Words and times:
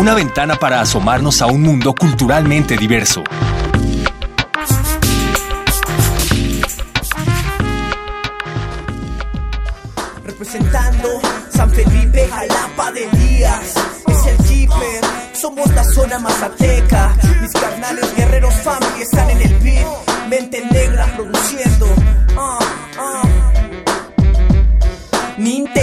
una 0.00 0.14
ventana 0.14 0.56
para 0.56 0.80
asomarnos 0.80 1.42
a 1.42 1.46
un 1.46 1.60
mundo 1.60 1.94
culturalmente 1.94 2.74
diverso. 2.78 3.22
Representando 10.24 11.20
San 11.50 11.70
Felipe, 11.70 12.26
Jalapa 12.28 12.92
de 12.92 13.10
Díaz, 13.10 13.74
es 14.06 14.26
el 14.26 14.38
keeper, 14.46 15.04
somos 15.34 15.70
la 15.74 15.84
zona 15.84 16.18
mazateca, 16.18 17.14
mis 17.42 17.52
carnales 17.52 18.16
guerreros 18.16 18.54
family 18.54 19.02
están 19.02 19.28
en 19.28 19.42
el 19.42 19.54
beat, 19.58 19.86
mente 20.30 20.64
negra 20.72 21.14
produciendo, 21.14 21.86
ah, 22.38 22.58
ah. 22.98 23.22
Ninte 25.36 25.79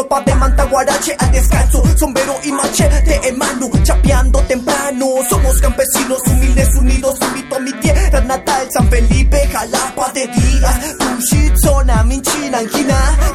ropa 0.00 0.20
de 0.22 0.34
manta 0.34 0.64
guarache 0.64 1.14
al 1.18 1.30
descanso, 1.30 1.82
sombrero 1.98 2.34
y 2.44 2.52
machete 2.52 3.20
en 3.28 3.36
mano, 3.38 3.70
chapeando 3.82 4.40
temprano. 4.42 5.06
Somos 5.28 5.60
campesinos 5.60 6.20
humildes 6.26 6.74
unidos, 6.76 7.18
invito 7.20 7.56
a 7.56 7.60
mi 7.60 7.72
tierra 7.74 8.20
natal, 8.22 8.68
San 8.72 8.88
Felipe, 8.88 9.46
Jalapa 9.48 10.10
de 10.12 10.26
Díaz, 10.26 10.96
Tushit, 10.98 11.56
zona, 11.56 12.02
Minchina. 12.04 12.60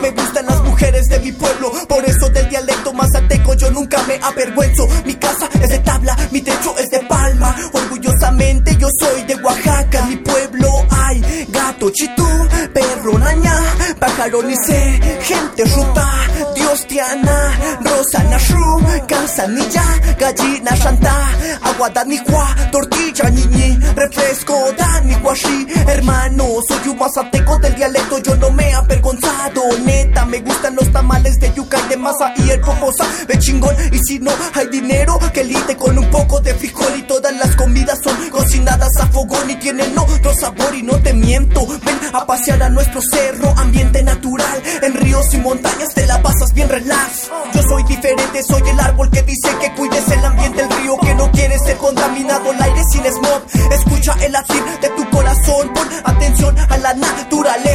Me 0.02 0.10
gustan 0.12 0.46
las 0.48 0.62
mujeres 0.64 1.08
de 1.08 1.20
mi 1.20 1.32
pueblo, 1.32 1.72
por 1.88 2.04
eso 2.04 2.30
del 2.30 2.50
dialecto 2.50 2.94
mazateco 2.94 3.54
yo 3.54 3.70
nunca 3.72 4.02
me 4.08 4.20
avergüenzo. 4.22 4.88
Mi 5.06 5.14
casa 5.16 5.48
es 5.62 5.70
de 5.70 5.80
tabla, 5.80 6.18
mi 6.32 6.42
techo 6.42 6.76
es 6.80 6.90
de 6.90 7.00
palma. 7.02 7.56
Orgullosamente 7.74 8.76
yo 8.78 8.88
soy 9.00 9.22
de 9.24 9.36
Oaxaca, 9.36 10.06
mi 10.08 10.18
pueblo 10.18 10.70
hay 10.90 11.48
gato 11.50 11.90
chitú, 11.92 12.28
gente 14.32 15.64
ruta, 15.66 16.08
Dios 16.56 16.88
tiana, 16.88 17.78
rosa 17.82 18.24
nashu, 18.24 19.06
cansanilla, 19.08 19.86
gallina 20.18 20.76
shanta, 20.76 21.30
agua 21.62 21.90
danicua, 21.90 22.56
tortilla 22.72 23.30
niñi, 23.30 23.78
refresco 23.96 24.56
daniquashi, 24.78 25.68
hermano, 25.88 26.46
soy 26.68 26.90
un 26.90 26.98
mazateco 26.98 27.60
del 27.60 27.76
dialecto, 27.76 28.18
yo 28.20 28.36
no 28.38 28.50
me 28.50 28.70
he 28.70 28.74
avergonzado, 28.74 29.62
me 30.36 30.42
gustan 30.42 30.76
los 30.76 30.92
tamales 30.92 31.40
de 31.40 31.54
yuca 31.54 31.78
y 31.86 31.90
de 31.90 31.96
masa 31.96 32.34
y 32.36 32.50
el 32.50 32.60
poposa 32.60 33.06
de 33.26 33.40
chingón, 33.40 33.74
y 33.94 34.00
si 34.00 34.20
no 34.20 34.32
hay 34.54 34.68
dinero, 34.68 35.18
que 35.34 35.46
lite 35.46 35.78
con 35.78 35.98
un 35.98 36.10
poco 36.10 36.42
de 36.42 36.54
frijol. 36.54 36.94
Y 36.98 37.04
todas 37.04 37.34
las 37.38 37.56
comidas 37.56 38.00
son 38.04 38.16
cocinadas 38.30 38.90
a 39.00 39.08
fogón 39.08 39.50
y 39.50 39.56
tienen 39.56 39.98
otro 39.98 40.34
sabor 40.34 40.76
y 40.76 40.84
no 40.84 41.00
te 41.02 41.14
miento, 41.14 41.66
ven 41.66 42.00
a 42.14 42.26
pasear 42.26 42.62
a 42.64 42.70
nuestro 42.70 43.02
cerro, 43.02 43.54
ambiente 43.58 44.04
natural, 44.04 44.62
en 44.82 44.94
ríos 44.96 45.34
y 45.34 45.38
montañas 45.38 45.94
te 45.94 46.06
la 46.06 46.22
pasas 46.22 46.54
bien 46.54 46.68
relax. 46.68 47.30
Yo 47.54 47.62
soy 47.64 47.84
diferente, 47.84 48.44
soy 48.44 48.62
el 48.70 48.80
árbol 48.80 49.10
que 49.12 49.22
dice 49.22 49.50
que 49.62 49.72
cuides 49.74 50.10
el 50.10 50.26
ambiente, 50.26 50.62
el 50.64 50.70
río 50.70 50.98
que 51.00 51.16
no 51.16 51.32
quiere 51.32 51.58
ser 51.60 51.78
contaminado, 51.78 52.52
el 52.52 52.62
aire 52.62 52.82
sin 52.92 53.06
smog. 53.06 53.42
Escucha 53.72 54.18
el 54.22 54.34
latir 54.34 54.64
de 54.82 54.90
tu 54.90 55.10
corazón, 55.12 55.74
pon 55.74 55.88
atención 56.04 56.58
a 56.60 56.78
la 56.78 56.94
naturaleza, 56.94 57.75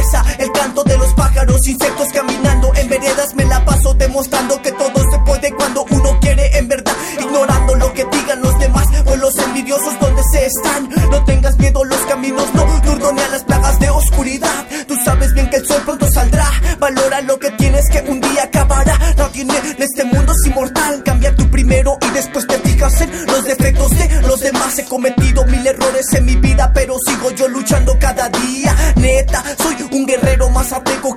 insectos 1.67 2.07
caminando 2.13 2.71
en 2.75 2.89
veredas, 2.89 3.35
me 3.35 3.45
la 3.45 3.63
paso 3.65 3.93
demostrando 3.93 4.61
que 4.61 4.71
todo 4.71 5.11
se 5.11 5.19
puede 5.19 5.51
cuando 5.53 5.85
uno 5.89 6.19
quiere 6.19 6.57
en 6.57 6.67
verdad, 6.67 6.93
ignorando 7.19 7.75
lo 7.75 7.93
que 7.93 8.05
digan 8.05 8.41
los 8.41 8.57
demás 8.59 8.87
o 9.05 9.15
los 9.15 9.37
envidiosos 9.37 9.99
donde 9.99 10.21
se 10.31 10.45
están. 10.45 10.89
No 11.09 11.23
tengas 11.25 11.57
miedo, 11.59 11.83
los 11.83 11.99
caminos 12.01 12.53
no 12.53 12.71
turno 12.81 13.11
ni 13.11 13.21
a 13.21 13.27
las 13.29 13.43
plagas 13.43 13.79
de 13.79 13.89
oscuridad. 13.89 14.65
Tú 14.87 14.95
sabes 15.03 15.33
bien 15.33 15.49
que 15.49 15.57
el 15.57 15.67
sol 15.67 15.81
pronto 15.85 16.09
saldrá. 16.11 16.49
Valora 16.79 17.21
lo 17.21 17.39
que 17.39 17.51
tienes 17.51 17.89
que 17.89 17.99
un 18.01 18.19
día 18.21 18.43
acabará. 18.43 18.97
No 19.17 19.27
tiene 19.29 19.53
en 19.57 19.81
este 19.81 20.03
mundo 20.05 20.31
es 20.31 20.47
inmortal. 20.47 21.03
Cambia 21.03 21.35
tú 21.35 21.49
primero 21.49 21.97
y 22.01 22.09
después 22.13 22.47
te 22.47 22.57
fijas 22.59 23.01
en 23.01 23.25
los 23.27 23.43
defectos 23.43 23.89
de 23.91 24.21
los 24.23 24.39
demás. 24.39 24.77
He 24.79 24.85
cometido 24.85 25.45
mil 25.45 25.65
errores 25.65 26.11
en 26.13 26.25
mi 26.25 26.35
vida, 26.35 26.71
pero 26.73 26.95
sigo 27.05 27.31
yo 27.31 27.47
luchando 27.47 27.97
cada 27.99 28.29
día. 28.29 28.75
Neta, 28.95 29.43
soy 29.57 29.75
un 29.91 30.05
guerrero 30.05 30.49
más 30.49 30.71
apego 30.71 31.13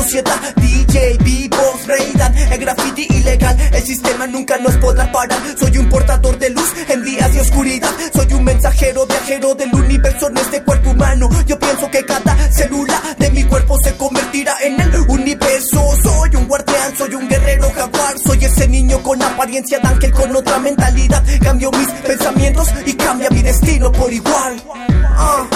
sociedad. 0.00 0.54
DJ, 0.56 1.18
beatbox, 1.18 1.86
breakdown, 1.86 2.36
el 2.52 2.58
graffiti 2.58 3.06
ilegal. 3.10 3.56
El 3.72 3.82
sistema 3.82 4.26
nunca 4.26 4.56
nos 4.58 4.76
podrá 4.76 5.10
parar. 5.12 5.38
Soy 5.58 5.76
un 5.78 5.88
portador 5.88 6.38
de 6.38 6.50
luz 6.50 6.72
en 6.88 7.04
días 7.04 7.32
de 7.34 7.40
oscuridad. 7.40 7.90
Soy 8.14 8.32
un 8.32 8.44
mensajero, 8.44 9.06
viajero 9.06 9.54
del 9.54 9.74
universo 9.74 10.28
en 10.28 10.38
este 10.38 10.62
cuerpo 10.62 10.90
humano. 10.90 11.28
Yo 11.46 11.58
pienso 11.58 11.90
que 11.90 12.04
cada 12.04 12.34
célula 12.52 13.00
de 13.18 13.30
mi 13.30 13.44
cuerpo 13.44 13.76
se 13.82 13.94
convertirá 13.96 14.56
en 14.62 14.80
el 14.80 14.96
universo. 15.08 15.82
Soy 16.02 16.36
un 16.36 16.48
guardián, 16.48 16.96
soy 16.96 17.14
un 17.14 17.28
guerrero 17.28 17.70
jaguar. 17.70 18.18
Soy 18.24 18.44
ese 18.44 18.68
niño 18.68 19.02
con 19.02 19.22
apariencia 19.22 19.78
de 19.80 19.88
ángel 19.88 20.12
con 20.12 20.34
otra 20.34 20.58
mentalidad. 20.60 21.22
Cambio 21.42 21.70
mis 21.72 21.88
pensamientos 22.06 22.68
y 22.86 22.94
cambia 22.94 23.28
mi 23.30 23.42
destino 23.42 23.92
por 23.92 24.10
igual. 24.12 24.62
Ah, 25.04 25.46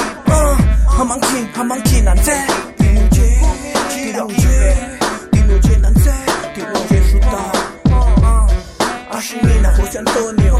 José 9.76 9.98
Antonio, 9.98 10.56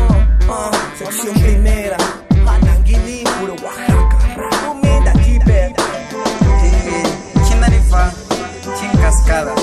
ah, 0.49 0.71
sección 0.99 1.35
primera, 1.35 1.97
Ananguini, 2.47 3.23
puro 3.41 3.55
Oaxaca, 3.63 4.19
Comida 4.67 5.13
Kiber, 5.23 5.73
Chinarifa, 7.47 8.13
Chin 8.79 8.91
Cascada, 9.01 9.55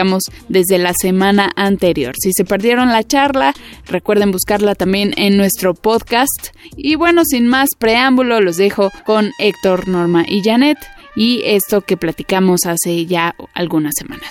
desde 0.48 0.78
la 0.78 0.92
semana 0.94 1.50
anterior. 1.56 2.14
Si 2.20 2.32
se 2.32 2.44
perdieron 2.44 2.88
la 2.88 3.04
charla, 3.04 3.54
recuerden 3.86 4.30
buscarla 4.30 4.74
también 4.74 5.14
en 5.16 5.36
nuestro 5.36 5.74
podcast. 5.74 6.48
Y 6.76 6.94
bueno, 6.94 7.22
sin 7.24 7.46
más 7.46 7.70
preámbulo, 7.78 8.40
los 8.40 8.56
dejo 8.56 8.90
con 9.04 9.32
Héctor, 9.38 9.88
Norma 9.88 10.24
y 10.26 10.42
Janet 10.42 10.78
y 11.16 11.42
esto 11.44 11.80
que 11.80 11.96
platicamos 11.96 12.60
hace 12.64 13.06
ya 13.06 13.34
algunas 13.54 13.94
semanas. 13.98 14.30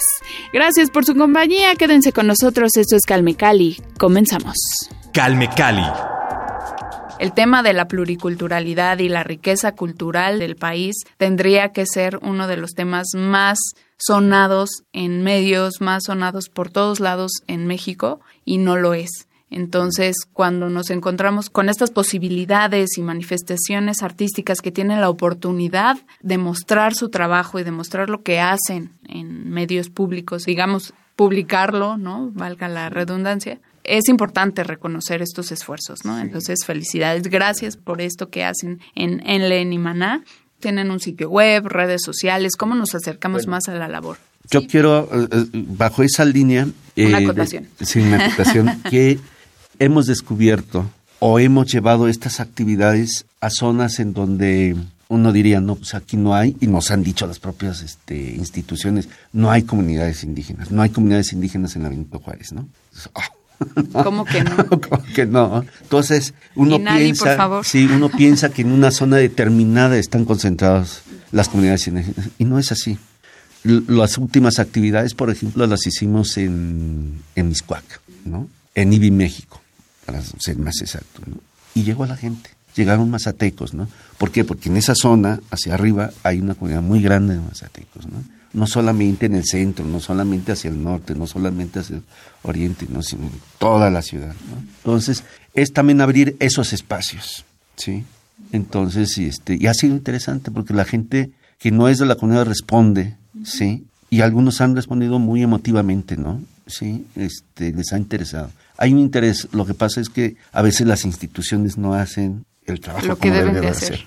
Gracias 0.53 0.89
por 0.89 1.03
su 1.03 1.15
compañía, 1.15 1.75
quédense 1.75 2.13
con 2.13 2.27
nosotros, 2.27 2.71
esto 2.77 2.95
es 2.95 3.01
Calme 3.05 3.35
Cali, 3.35 3.77
comenzamos. 3.97 4.55
Calme 5.11 5.49
Cali. 5.49 6.16
El 7.19 7.33
tema 7.33 7.63
de 7.63 7.73
la 7.73 7.87
pluriculturalidad 7.87 8.99
y 8.99 9.09
la 9.09 9.23
riqueza 9.23 9.71
cultural 9.71 10.37
del 10.37 10.55
país 10.55 10.95
tendría 11.17 11.69
que 11.69 11.87
ser 11.87 12.19
uno 12.21 12.47
de 12.47 12.57
los 12.57 12.73
temas 12.73 13.07
más 13.15 13.57
sonados 13.97 14.83
en 14.93 15.23
medios, 15.23 15.81
más 15.81 16.03
sonados 16.05 16.49
por 16.49 16.69
todos 16.69 16.99
lados 16.99 17.31
en 17.47 17.65
México 17.65 18.19
y 18.45 18.59
no 18.59 18.77
lo 18.77 18.93
es. 18.93 19.27
Entonces, 19.49 20.15
cuando 20.31 20.69
nos 20.69 20.91
encontramos 20.91 21.49
con 21.49 21.69
estas 21.69 21.89
posibilidades 21.89 22.97
y 22.97 23.01
manifestaciones 23.01 24.03
artísticas 24.03 24.61
que 24.61 24.71
tienen 24.71 25.01
la 25.01 25.09
oportunidad 25.09 25.97
de 26.21 26.37
mostrar 26.37 26.93
su 26.93 27.09
trabajo 27.09 27.57
y 27.57 27.63
de 27.63 27.71
mostrar 27.71 28.09
lo 28.09 28.21
que 28.21 28.39
hacen 28.41 28.91
en 29.07 29.49
medios 29.49 29.89
públicos, 29.89 30.43
digamos, 30.43 30.93
publicarlo, 31.15 31.97
¿no? 31.97 32.29
Valga 32.33 32.67
la 32.67 32.89
redundancia, 32.89 33.59
es 33.87 34.09
importante 34.09 34.63
reconocer 34.63 35.21
estos 35.21 35.51
esfuerzos, 35.51 36.05
¿no? 36.05 36.19
Entonces, 36.19 36.59
felicidades, 36.65 37.23
gracias 37.23 37.77
por 37.77 38.01
esto 38.01 38.29
que 38.29 38.43
hacen 38.43 38.79
en 38.95 39.21
Enlen 39.25 39.73
y 39.73 39.79
Maná. 39.79 40.23
Tienen 40.59 40.91
un 40.91 40.99
sitio 40.99 41.29
web, 41.29 41.65
redes 41.67 42.01
sociales, 42.03 42.55
¿cómo 42.55 42.75
nos 42.75 42.93
acercamos 42.93 43.47
más 43.47 43.67
a 43.67 43.73
la 43.73 43.87
labor? 43.87 44.17
Yo 44.49 44.65
quiero, 44.65 45.09
eh, 45.11 45.27
eh, 45.31 45.45
bajo 45.53 46.03
esa 46.03 46.25
línea... 46.25 46.67
Una 46.97 47.19
eh, 47.19 47.23
acotación. 47.23 47.67
sí, 47.79 47.99
una 47.99 48.25
acotación, 48.25 48.81
que 48.89 49.19
hemos 49.79 50.07
descubierto 50.07 50.89
o 51.19 51.39
hemos 51.39 51.71
llevado 51.71 52.07
estas 52.07 52.39
actividades 52.39 53.25
a 53.39 53.49
zonas 53.49 53.99
en 53.99 54.13
donde 54.13 54.75
uno 55.09 55.31
diría, 55.31 55.61
no, 55.61 55.75
pues 55.75 55.93
aquí 55.93 56.17
no 56.17 56.35
hay, 56.35 56.55
y 56.59 56.67
nos 56.67 56.91
han 56.91 57.03
dicho 57.03 57.27
las 57.27 57.39
propias 57.39 57.81
este, 57.81 58.17
instituciones, 58.17 59.07
no 59.31 59.51
hay 59.51 59.63
comunidades 59.63 60.23
indígenas, 60.23 60.71
no 60.71 60.81
hay 60.81 60.89
comunidades 60.89 61.31
indígenas 61.33 61.75
en 61.75 61.83
la 61.83 61.89
Benito 61.89 62.19
Juárez, 62.19 62.51
¿no? 62.51 62.67
Oh. 63.13 63.46
¿Cómo 64.03 64.25
que 64.25 64.43
no? 64.43 64.55
¿Cómo 64.67 65.03
que 65.15 65.25
no? 65.25 65.65
Entonces, 65.81 66.33
uno 66.55 66.77
piensa, 66.77 67.63
sí, 67.63 67.89
uno 67.91 68.09
piensa 68.09 68.49
que 68.49 68.61
en 68.61 68.71
una 68.71 68.91
zona 68.91 69.17
determinada 69.17 69.97
están 69.97 70.25
concentradas 70.25 71.01
las 71.31 71.49
comunidades 71.49 71.87
indígenas, 71.87 72.29
y 72.37 72.45
no 72.45 72.59
es 72.59 72.71
así. 72.71 72.97
las 73.63 74.17
últimas 74.17 74.59
actividades, 74.59 75.13
por 75.13 75.29
ejemplo, 75.29 75.65
las 75.67 75.85
hicimos 75.85 76.37
en, 76.37 77.21
en 77.35 77.49
Miscuac, 77.49 77.83
¿no? 78.25 78.47
En 78.75 78.93
IBI 78.93 79.11
México 79.11 79.61
para 80.07 80.21
ser 80.21 80.57
más 80.57 80.79
exacto, 80.81 81.21
¿no? 81.25 81.35
Y 81.75 81.83
llegó 81.83 82.05
la 82.05 82.15
gente, 82.15 82.49
llegaron 82.75 83.11
mazatecos, 83.11 83.73
¿no? 83.73 83.89
¿Por 84.17 84.31
qué? 84.31 84.45
Porque 84.45 84.69
en 84.69 84.77
esa 84.77 84.95
zona, 84.95 85.41
hacia 85.51 85.73
arriba, 85.73 86.11
hay 86.23 86.39
una 86.39 86.55
comunidad 86.55 86.81
muy 86.81 87.01
grande 87.01 87.35
de 87.35 87.41
mazatecos, 87.41 88.07
¿no? 88.07 88.23
No 88.57 88.67
solamente 88.67 89.27
en 89.27 89.35
el 89.35 89.45
centro, 89.45 89.85
no 89.85 89.99
solamente 89.99 90.51
hacia 90.51 90.69
el 90.69 90.83
norte, 90.83 91.15
no 91.15 91.27
solamente 91.27 91.79
hacia 91.79 91.97
el 91.97 92.03
oriente, 92.43 92.87
¿no? 92.89 93.01
sino 93.01 93.23
en 93.23 93.31
toda 93.59 93.89
la 93.89 94.01
ciudad, 94.01 94.33
¿no? 94.49 94.63
Entonces, 94.77 95.23
es 95.53 95.73
también 95.73 96.01
abrir 96.01 96.35
esos 96.39 96.73
espacios, 96.73 97.45
¿sí? 97.75 98.03
Entonces, 98.51 99.17
y, 99.17 99.25
este, 99.25 99.55
y 99.55 99.67
ha 99.67 99.73
sido 99.73 99.95
interesante 99.95 100.51
porque 100.51 100.73
la 100.73 100.85
gente 100.85 101.31
que 101.59 101.71
no 101.71 101.87
es 101.87 101.99
de 101.99 102.05
la 102.05 102.15
comunidad 102.15 102.45
responde, 102.45 103.15
¿sí? 103.43 103.85
Y 104.09 104.21
algunos 104.21 104.61
han 104.61 104.75
respondido 104.75 105.19
muy 105.19 105.43
emotivamente, 105.43 106.17
¿no? 106.17 106.41
Sí, 106.65 107.05
este, 107.15 107.71
les 107.73 107.93
ha 107.93 107.97
interesado 107.97 108.49
hay 108.77 108.93
un 108.93 108.99
interés. 108.99 109.47
Lo 109.51 109.65
que 109.65 109.73
pasa 109.73 109.99
es 109.99 110.09
que 110.09 110.35
a 110.51 110.61
veces 110.61 110.87
las 110.87 111.03
instituciones 111.03 111.77
no 111.77 111.93
hacen 111.93 112.45
el 112.65 112.79
trabajo 112.79 113.07
Lo 113.07 113.17
que 113.17 113.31
deben 113.31 113.59
de 113.59 113.67
hacer. 113.67 114.05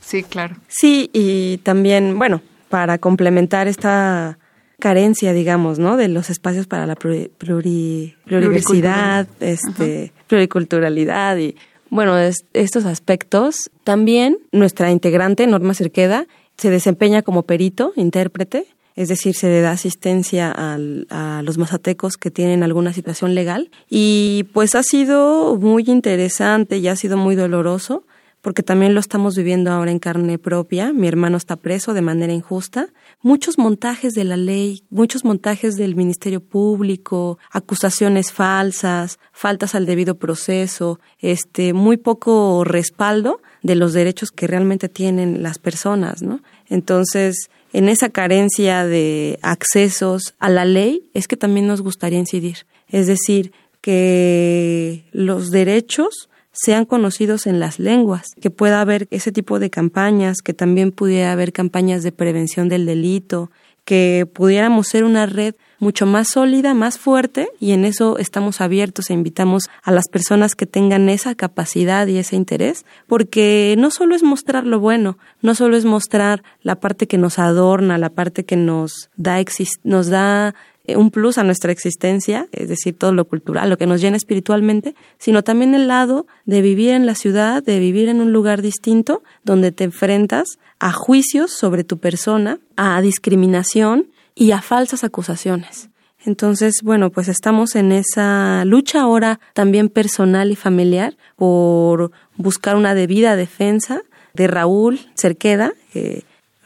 Sí, 0.00 0.22
claro. 0.22 0.56
Sí, 0.68 1.10
y 1.12 1.58
también, 1.58 2.18
bueno, 2.18 2.42
para 2.70 2.96
complementar 2.96 3.68
esta 3.68 4.38
carencia, 4.78 5.34
digamos, 5.34 5.78
¿no? 5.78 5.98
De 5.98 6.08
los 6.08 6.30
espacios 6.30 6.66
para 6.66 6.86
la 6.86 6.96
pluriversidad, 6.96 9.28
este, 9.40 10.14
pluriculturalidad 10.26 11.36
y, 11.36 11.54
bueno, 11.90 12.18
estos 12.18 12.86
aspectos. 12.86 13.70
También 13.84 14.38
nuestra 14.52 14.90
integrante, 14.90 15.46
Norma 15.46 15.74
Cerqueda, 15.74 16.26
se 16.56 16.70
desempeña 16.70 17.20
como 17.22 17.42
perito, 17.42 17.92
intérprete, 17.96 18.66
es 18.96 19.08
decir, 19.08 19.34
se 19.34 19.48
le 19.48 19.60
da 19.60 19.72
asistencia 19.72 20.52
a 20.56 21.42
los 21.42 21.58
mazatecos 21.58 22.16
que 22.16 22.30
tienen 22.30 22.62
alguna 22.62 22.92
situación 22.92 23.34
legal. 23.34 23.70
Y 23.88 24.46
pues 24.52 24.74
ha 24.74 24.82
sido 24.82 25.56
muy 25.56 25.84
interesante 25.86 26.78
y 26.78 26.88
ha 26.88 26.96
sido 26.96 27.16
muy 27.16 27.34
doloroso, 27.34 28.04
porque 28.40 28.62
también 28.62 28.94
lo 28.94 29.00
estamos 29.00 29.36
viviendo 29.36 29.70
ahora 29.70 29.90
en 29.90 29.98
carne 29.98 30.38
propia. 30.38 30.92
Mi 30.92 31.08
hermano 31.08 31.36
está 31.36 31.56
preso 31.56 31.92
de 31.92 32.00
manera 32.00 32.32
injusta. 32.32 32.88
Muchos 33.20 33.58
montajes 33.58 34.14
de 34.14 34.24
la 34.24 34.36
ley, 34.36 34.82
muchos 34.90 35.24
montajes 35.24 35.76
del 35.76 35.94
Ministerio 35.94 36.40
Público, 36.40 37.38
acusaciones 37.50 38.32
falsas, 38.32 39.18
faltas 39.32 39.74
al 39.74 39.84
debido 39.84 40.14
proceso, 40.16 41.00
este, 41.18 41.74
muy 41.74 41.98
poco 41.98 42.64
respaldo 42.64 43.42
de 43.62 43.74
los 43.74 43.92
derechos 43.92 44.30
que 44.30 44.46
realmente 44.46 44.88
tienen 44.88 45.42
las 45.42 45.58
personas, 45.58 46.22
¿no? 46.22 46.40
Entonces, 46.68 47.50
en 47.72 47.88
esa 47.88 48.08
carencia 48.08 48.86
de 48.86 49.38
accesos 49.42 50.34
a 50.38 50.48
la 50.48 50.64
ley 50.64 51.10
es 51.12 51.28
que 51.28 51.36
también 51.36 51.66
nos 51.66 51.82
gustaría 51.82 52.18
incidir. 52.18 52.66
Es 52.88 53.06
decir, 53.06 53.52
que 53.80 55.04
los 55.12 55.50
derechos 55.50 56.29
sean 56.52 56.84
conocidos 56.84 57.46
en 57.46 57.60
las 57.60 57.78
lenguas, 57.78 58.26
que 58.40 58.50
pueda 58.50 58.80
haber 58.80 59.06
ese 59.10 59.32
tipo 59.32 59.58
de 59.58 59.70
campañas, 59.70 60.38
que 60.42 60.54
también 60.54 60.92
pudiera 60.92 61.32
haber 61.32 61.52
campañas 61.52 62.02
de 62.02 62.12
prevención 62.12 62.68
del 62.68 62.86
delito, 62.86 63.50
que 63.84 64.28
pudiéramos 64.32 64.88
ser 64.88 65.04
una 65.04 65.26
red 65.26 65.54
mucho 65.78 66.04
más 66.06 66.28
sólida, 66.28 66.74
más 66.74 66.98
fuerte, 66.98 67.48
y 67.58 67.72
en 67.72 67.84
eso 67.84 68.18
estamos 68.18 68.60
abiertos 68.60 69.08
e 69.08 69.14
invitamos 69.14 69.64
a 69.82 69.92
las 69.92 70.08
personas 70.08 70.54
que 70.54 70.66
tengan 70.66 71.08
esa 71.08 71.34
capacidad 71.34 72.06
y 72.06 72.18
ese 72.18 72.36
interés, 72.36 72.84
porque 73.06 73.74
no 73.78 73.90
solo 73.90 74.14
es 74.14 74.22
mostrar 74.22 74.66
lo 74.66 74.78
bueno, 74.78 75.18
no 75.40 75.54
solo 75.54 75.76
es 75.76 75.86
mostrar 75.86 76.42
la 76.62 76.76
parte 76.76 77.06
que 77.06 77.18
nos 77.18 77.38
adorna, 77.38 77.96
la 77.96 78.10
parte 78.10 78.44
que 78.44 78.56
nos 78.56 79.08
da, 79.16 79.42
nos 79.82 80.08
da 80.08 80.54
un 80.96 81.10
plus 81.10 81.38
a 81.38 81.44
nuestra 81.44 81.72
existencia, 81.72 82.48
es 82.52 82.68
decir, 82.68 82.96
todo 82.96 83.12
lo 83.12 83.24
cultural, 83.24 83.70
lo 83.70 83.78
que 83.78 83.86
nos 83.86 84.00
llena 84.00 84.16
espiritualmente, 84.16 84.94
sino 85.18 85.42
también 85.42 85.74
el 85.74 85.88
lado 85.88 86.26
de 86.46 86.62
vivir 86.62 86.90
en 86.90 87.06
la 87.06 87.14
ciudad, 87.14 87.62
de 87.62 87.78
vivir 87.78 88.08
en 88.08 88.20
un 88.20 88.32
lugar 88.32 88.62
distinto, 88.62 89.22
donde 89.44 89.72
te 89.72 89.84
enfrentas 89.84 90.58
a 90.78 90.92
juicios 90.92 91.52
sobre 91.52 91.84
tu 91.84 91.98
persona, 91.98 92.58
a 92.76 93.00
discriminación 93.00 94.08
y 94.34 94.52
a 94.52 94.62
falsas 94.62 95.04
acusaciones. 95.04 95.90
Entonces, 96.24 96.80
bueno, 96.82 97.10
pues 97.10 97.28
estamos 97.28 97.76
en 97.76 97.92
esa 97.92 98.64
lucha 98.66 99.00
ahora 99.00 99.40
también 99.54 99.88
personal 99.88 100.50
y 100.50 100.56
familiar 100.56 101.16
por 101.36 102.10
buscar 102.36 102.76
una 102.76 102.94
debida 102.94 103.36
defensa 103.36 104.02
de 104.34 104.46
Raúl 104.46 105.00
Cerqueda. 105.18 105.72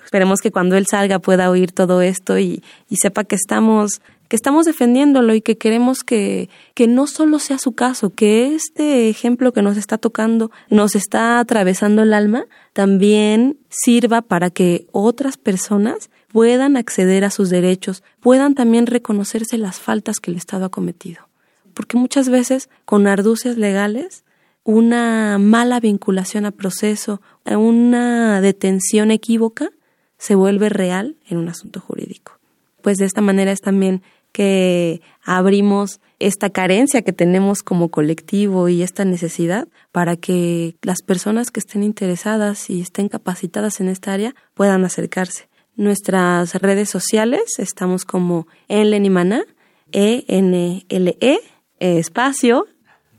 esperemos 0.05 0.41
que 0.41 0.51
cuando 0.51 0.77
él 0.77 0.87
salga 0.87 1.21
pueda 1.21 1.51
oír 1.51 1.73
todo 1.73 2.03
esto 2.03 2.39
y, 2.39 2.63
y 2.89 2.97
sepa 2.97 3.25
que 3.25 3.37
estamos 3.37 4.01
que 4.29 4.37
estamos 4.37 4.67
defendiéndolo 4.67 5.35
y 5.35 5.41
que 5.41 5.59
queremos 5.59 6.03
que, 6.03 6.49
que 6.75 6.87
no 6.87 7.07
solo 7.07 7.39
sea 7.39 7.59
su 7.59 7.73
caso, 7.73 8.11
que 8.11 8.55
este 8.55 9.09
ejemplo 9.09 9.53
que 9.53 9.63
nos 9.63 9.77
está 9.77 9.99
tocando, 9.99 10.51
nos 10.71 10.95
está 10.95 11.39
atravesando 11.39 12.03
el 12.03 12.15
alma, 12.15 12.47
también 12.73 13.59
sirva 13.69 14.23
para 14.23 14.51
que 14.51 14.87
otras 14.93 15.37
personas 15.37 16.11
puedan 16.29 16.77
acceder 16.77 17.25
a 17.25 17.31
sus 17.31 17.51
derechos, 17.51 18.03
puedan 18.21 18.55
también 18.55 18.87
reconocerse 18.87 19.59
las 19.59 19.79
faltas 19.79 20.19
que 20.19 20.31
el 20.31 20.37
Estado 20.37 20.65
ha 20.65 20.71
cometido. 20.71 21.29
Porque 21.75 21.97
muchas 21.97 22.29
veces, 22.29 22.69
con 22.85 23.07
arducias 23.07 23.57
legales, 23.57 24.25
una 24.65 25.39
mala 25.39 25.79
vinculación 25.79 26.47
a 26.47 26.51
proceso, 26.51 27.21
una 27.45 28.41
detención 28.41 29.11
equívoca, 29.11 29.71
se 30.19 30.35
vuelve 30.35 30.71
real 30.71 31.17
en 31.29 31.39
un 31.39 31.49
asunto 31.49 31.81
jurídico. 31.81 32.39
Pues 32.85 32.99
de 32.99 33.07
esta 33.07 33.23
manera 33.23 33.51
es 33.51 33.63
también 33.63 34.03
que 34.31 35.01
abrimos 35.25 36.01
esta 36.19 36.51
carencia 36.51 37.01
que 37.01 37.15
tenemos 37.15 37.63
como 37.63 37.89
colectivo 37.89 38.69
y 38.69 38.83
esta 38.83 39.07
necesidad 39.07 39.69
para 39.91 40.17
que 40.19 40.77
las 40.83 41.01
personas 41.01 41.51
que 41.51 41.61
estén 41.61 41.83
interesadas 41.83 42.69
y 42.69 42.83
estén 42.83 43.09
capacitadas 43.09 43.81
en 43.81 43.89
esta 43.89 44.13
área 44.13 44.35
puedan 44.53 44.85
acercarse. 44.85 45.49
Nuestras 45.77 46.57
redes 46.57 46.91
sociales 46.91 47.59
estamos 47.59 48.05
como 48.05 48.47
Enlenimana, 48.69 49.45
E-N-L-E, 49.93 51.39
e, 51.81 51.99
espacio, 51.99 52.67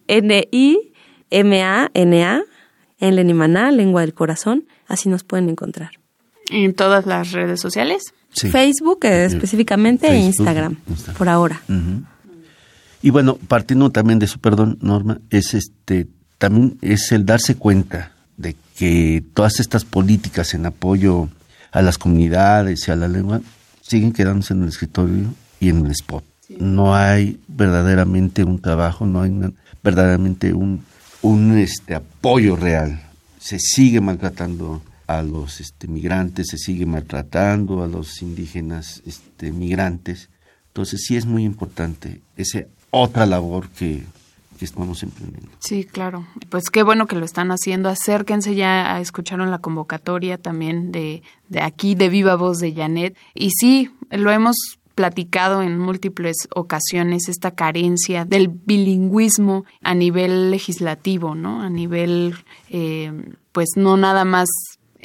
N-I-M-A-N-A, 0.08 0.84
Enlenimana, 3.00 3.72
lengua 3.72 4.02
del 4.02 4.14
corazón, 4.14 4.68
así 4.88 5.10
nos 5.10 5.24
pueden 5.24 5.50
encontrar. 5.50 5.90
¿En 6.52 6.76
todas 6.76 7.08
las 7.08 7.32
redes 7.32 7.60
sociales? 7.60 8.14
Facebook 8.36 9.06
específicamente 9.06 10.08
e 10.08 10.18
Instagram, 10.18 10.78
por 11.18 11.30
ahora. 11.30 11.62
Y 13.02 13.10
bueno, 13.10 13.38
partiendo 13.48 13.92
también 13.92 14.20
de 14.20 14.28
su 14.28 14.40
perdón, 14.40 14.78
Norma, 14.82 15.20
es 15.30 15.54
este 15.54 16.08
también 16.38 16.78
es 16.82 17.12
el 17.12 17.26
darse 17.26 17.56
cuenta 17.56 18.12
de 18.38 18.56
que 18.76 19.24
todas 19.34 19.60
estas 19.60 19.86
políticas 19.86 20.54
en 20.54 20.66
apoyo 20.66 21.30
a 21.72 21.82
las 21.82 21.98
comunidades 21.98 22.88
y 22.88 22.92
a 22.92 22.96
la 22.96 23.08
lengua 23.08 23.42
siguen 23.82 24.12
quedándose 24.12 24.54
en 24.54 24.64
el 24.64 24.70
escritorio 24.70 25.34
y 25.60 25.70
en 25.70 25.86
el 25.86 25.92
spot. 25.92 26.24
No 26.60 26.96
hay 26.96 27.40
verdaderamente 27.48 28.44
un 28.44 28.60
trabajo, 28.60 29.06
no 29.06 29.22
hay 29.22 29.34
verdaderamente 29.84 30.54
un, 30.54 30.84
un 31.22 31.58
este, 31.58 31.96
apoyo 31.96 32.56
real. 32.56 33.02
Se 33.40 33.60
sigue 33.60 34.02
maltratando 34.02 34.82
a 35.08 35.22
los 35.22 35.60
este, 35.60 35.88
migrantes, 35.88 36.48
se 36.48 36.58
sigue 36.58 36.86
maltratando 36.86 37.84
a 37.84 37.88
los 37.88 38.22
indígenas 38.22 39.02
este, 39.06 39.52
migrantes. 39.52 40.30
Entonces 40.68 41.04
sí 41.08 41.16
es 41.16 41.26
muy 41.26 41.44
importante 41.44 42.22
esa 42.36 42.64
otra 42.92 43.26
labor 43.26 43.70
que, 43.70 44.04
que 44.58 44.66
estamos 44.66 45.04
emprendiendo. 45.04 45.52
Sí, 45.60 45.84
claro. 45.84 46.26
Pues 46.50 46.70
qué 46.70 46.84
bueno 46.84 47.08
que 47.08 47.16
lo 47.16 47.26
están 47.26 47.52
haciendo. 47.52 47.90
Acérquense 47.90 48.56
ya, 48.56 49.00
escucharon 49.00 49.52
la 49.52 49.60
convocatoria 49.60 50.38
también 50.38 50.92
de, 50.92 51.24
de 51.50 51.62
aquí, 51.62 51.96
de 51.96 52.10
Viva 52.10 52.36
Voz 52.36 52.60
de 52.60 52.74
Janet. 52.74 53.18
Y 53.34 53.52
sí, 53.52 53.92
lo 54.12 54.32
hemos 54.32 54.56
platicado 54.96 55.62
en 55.62 55.78
múltiples 55.78 56.48
ocasiones 56.56 57.28
esta 57.28 57.52
carencia 57.52 58.24
del 58.24 58.48
bilingüismo 58.48 59.66
a 59.82 59.94
nivel 59.94 60.52
legislativo, 60.52 61.36
¿no? 61.36 61.62
A 61.62 61.70
nivel, 61.70 62.36
eh, 62.70 63.12
pues 63.52 63.72
no 63.76 63.98
nada 63.98 64.24
más 64.24 64.48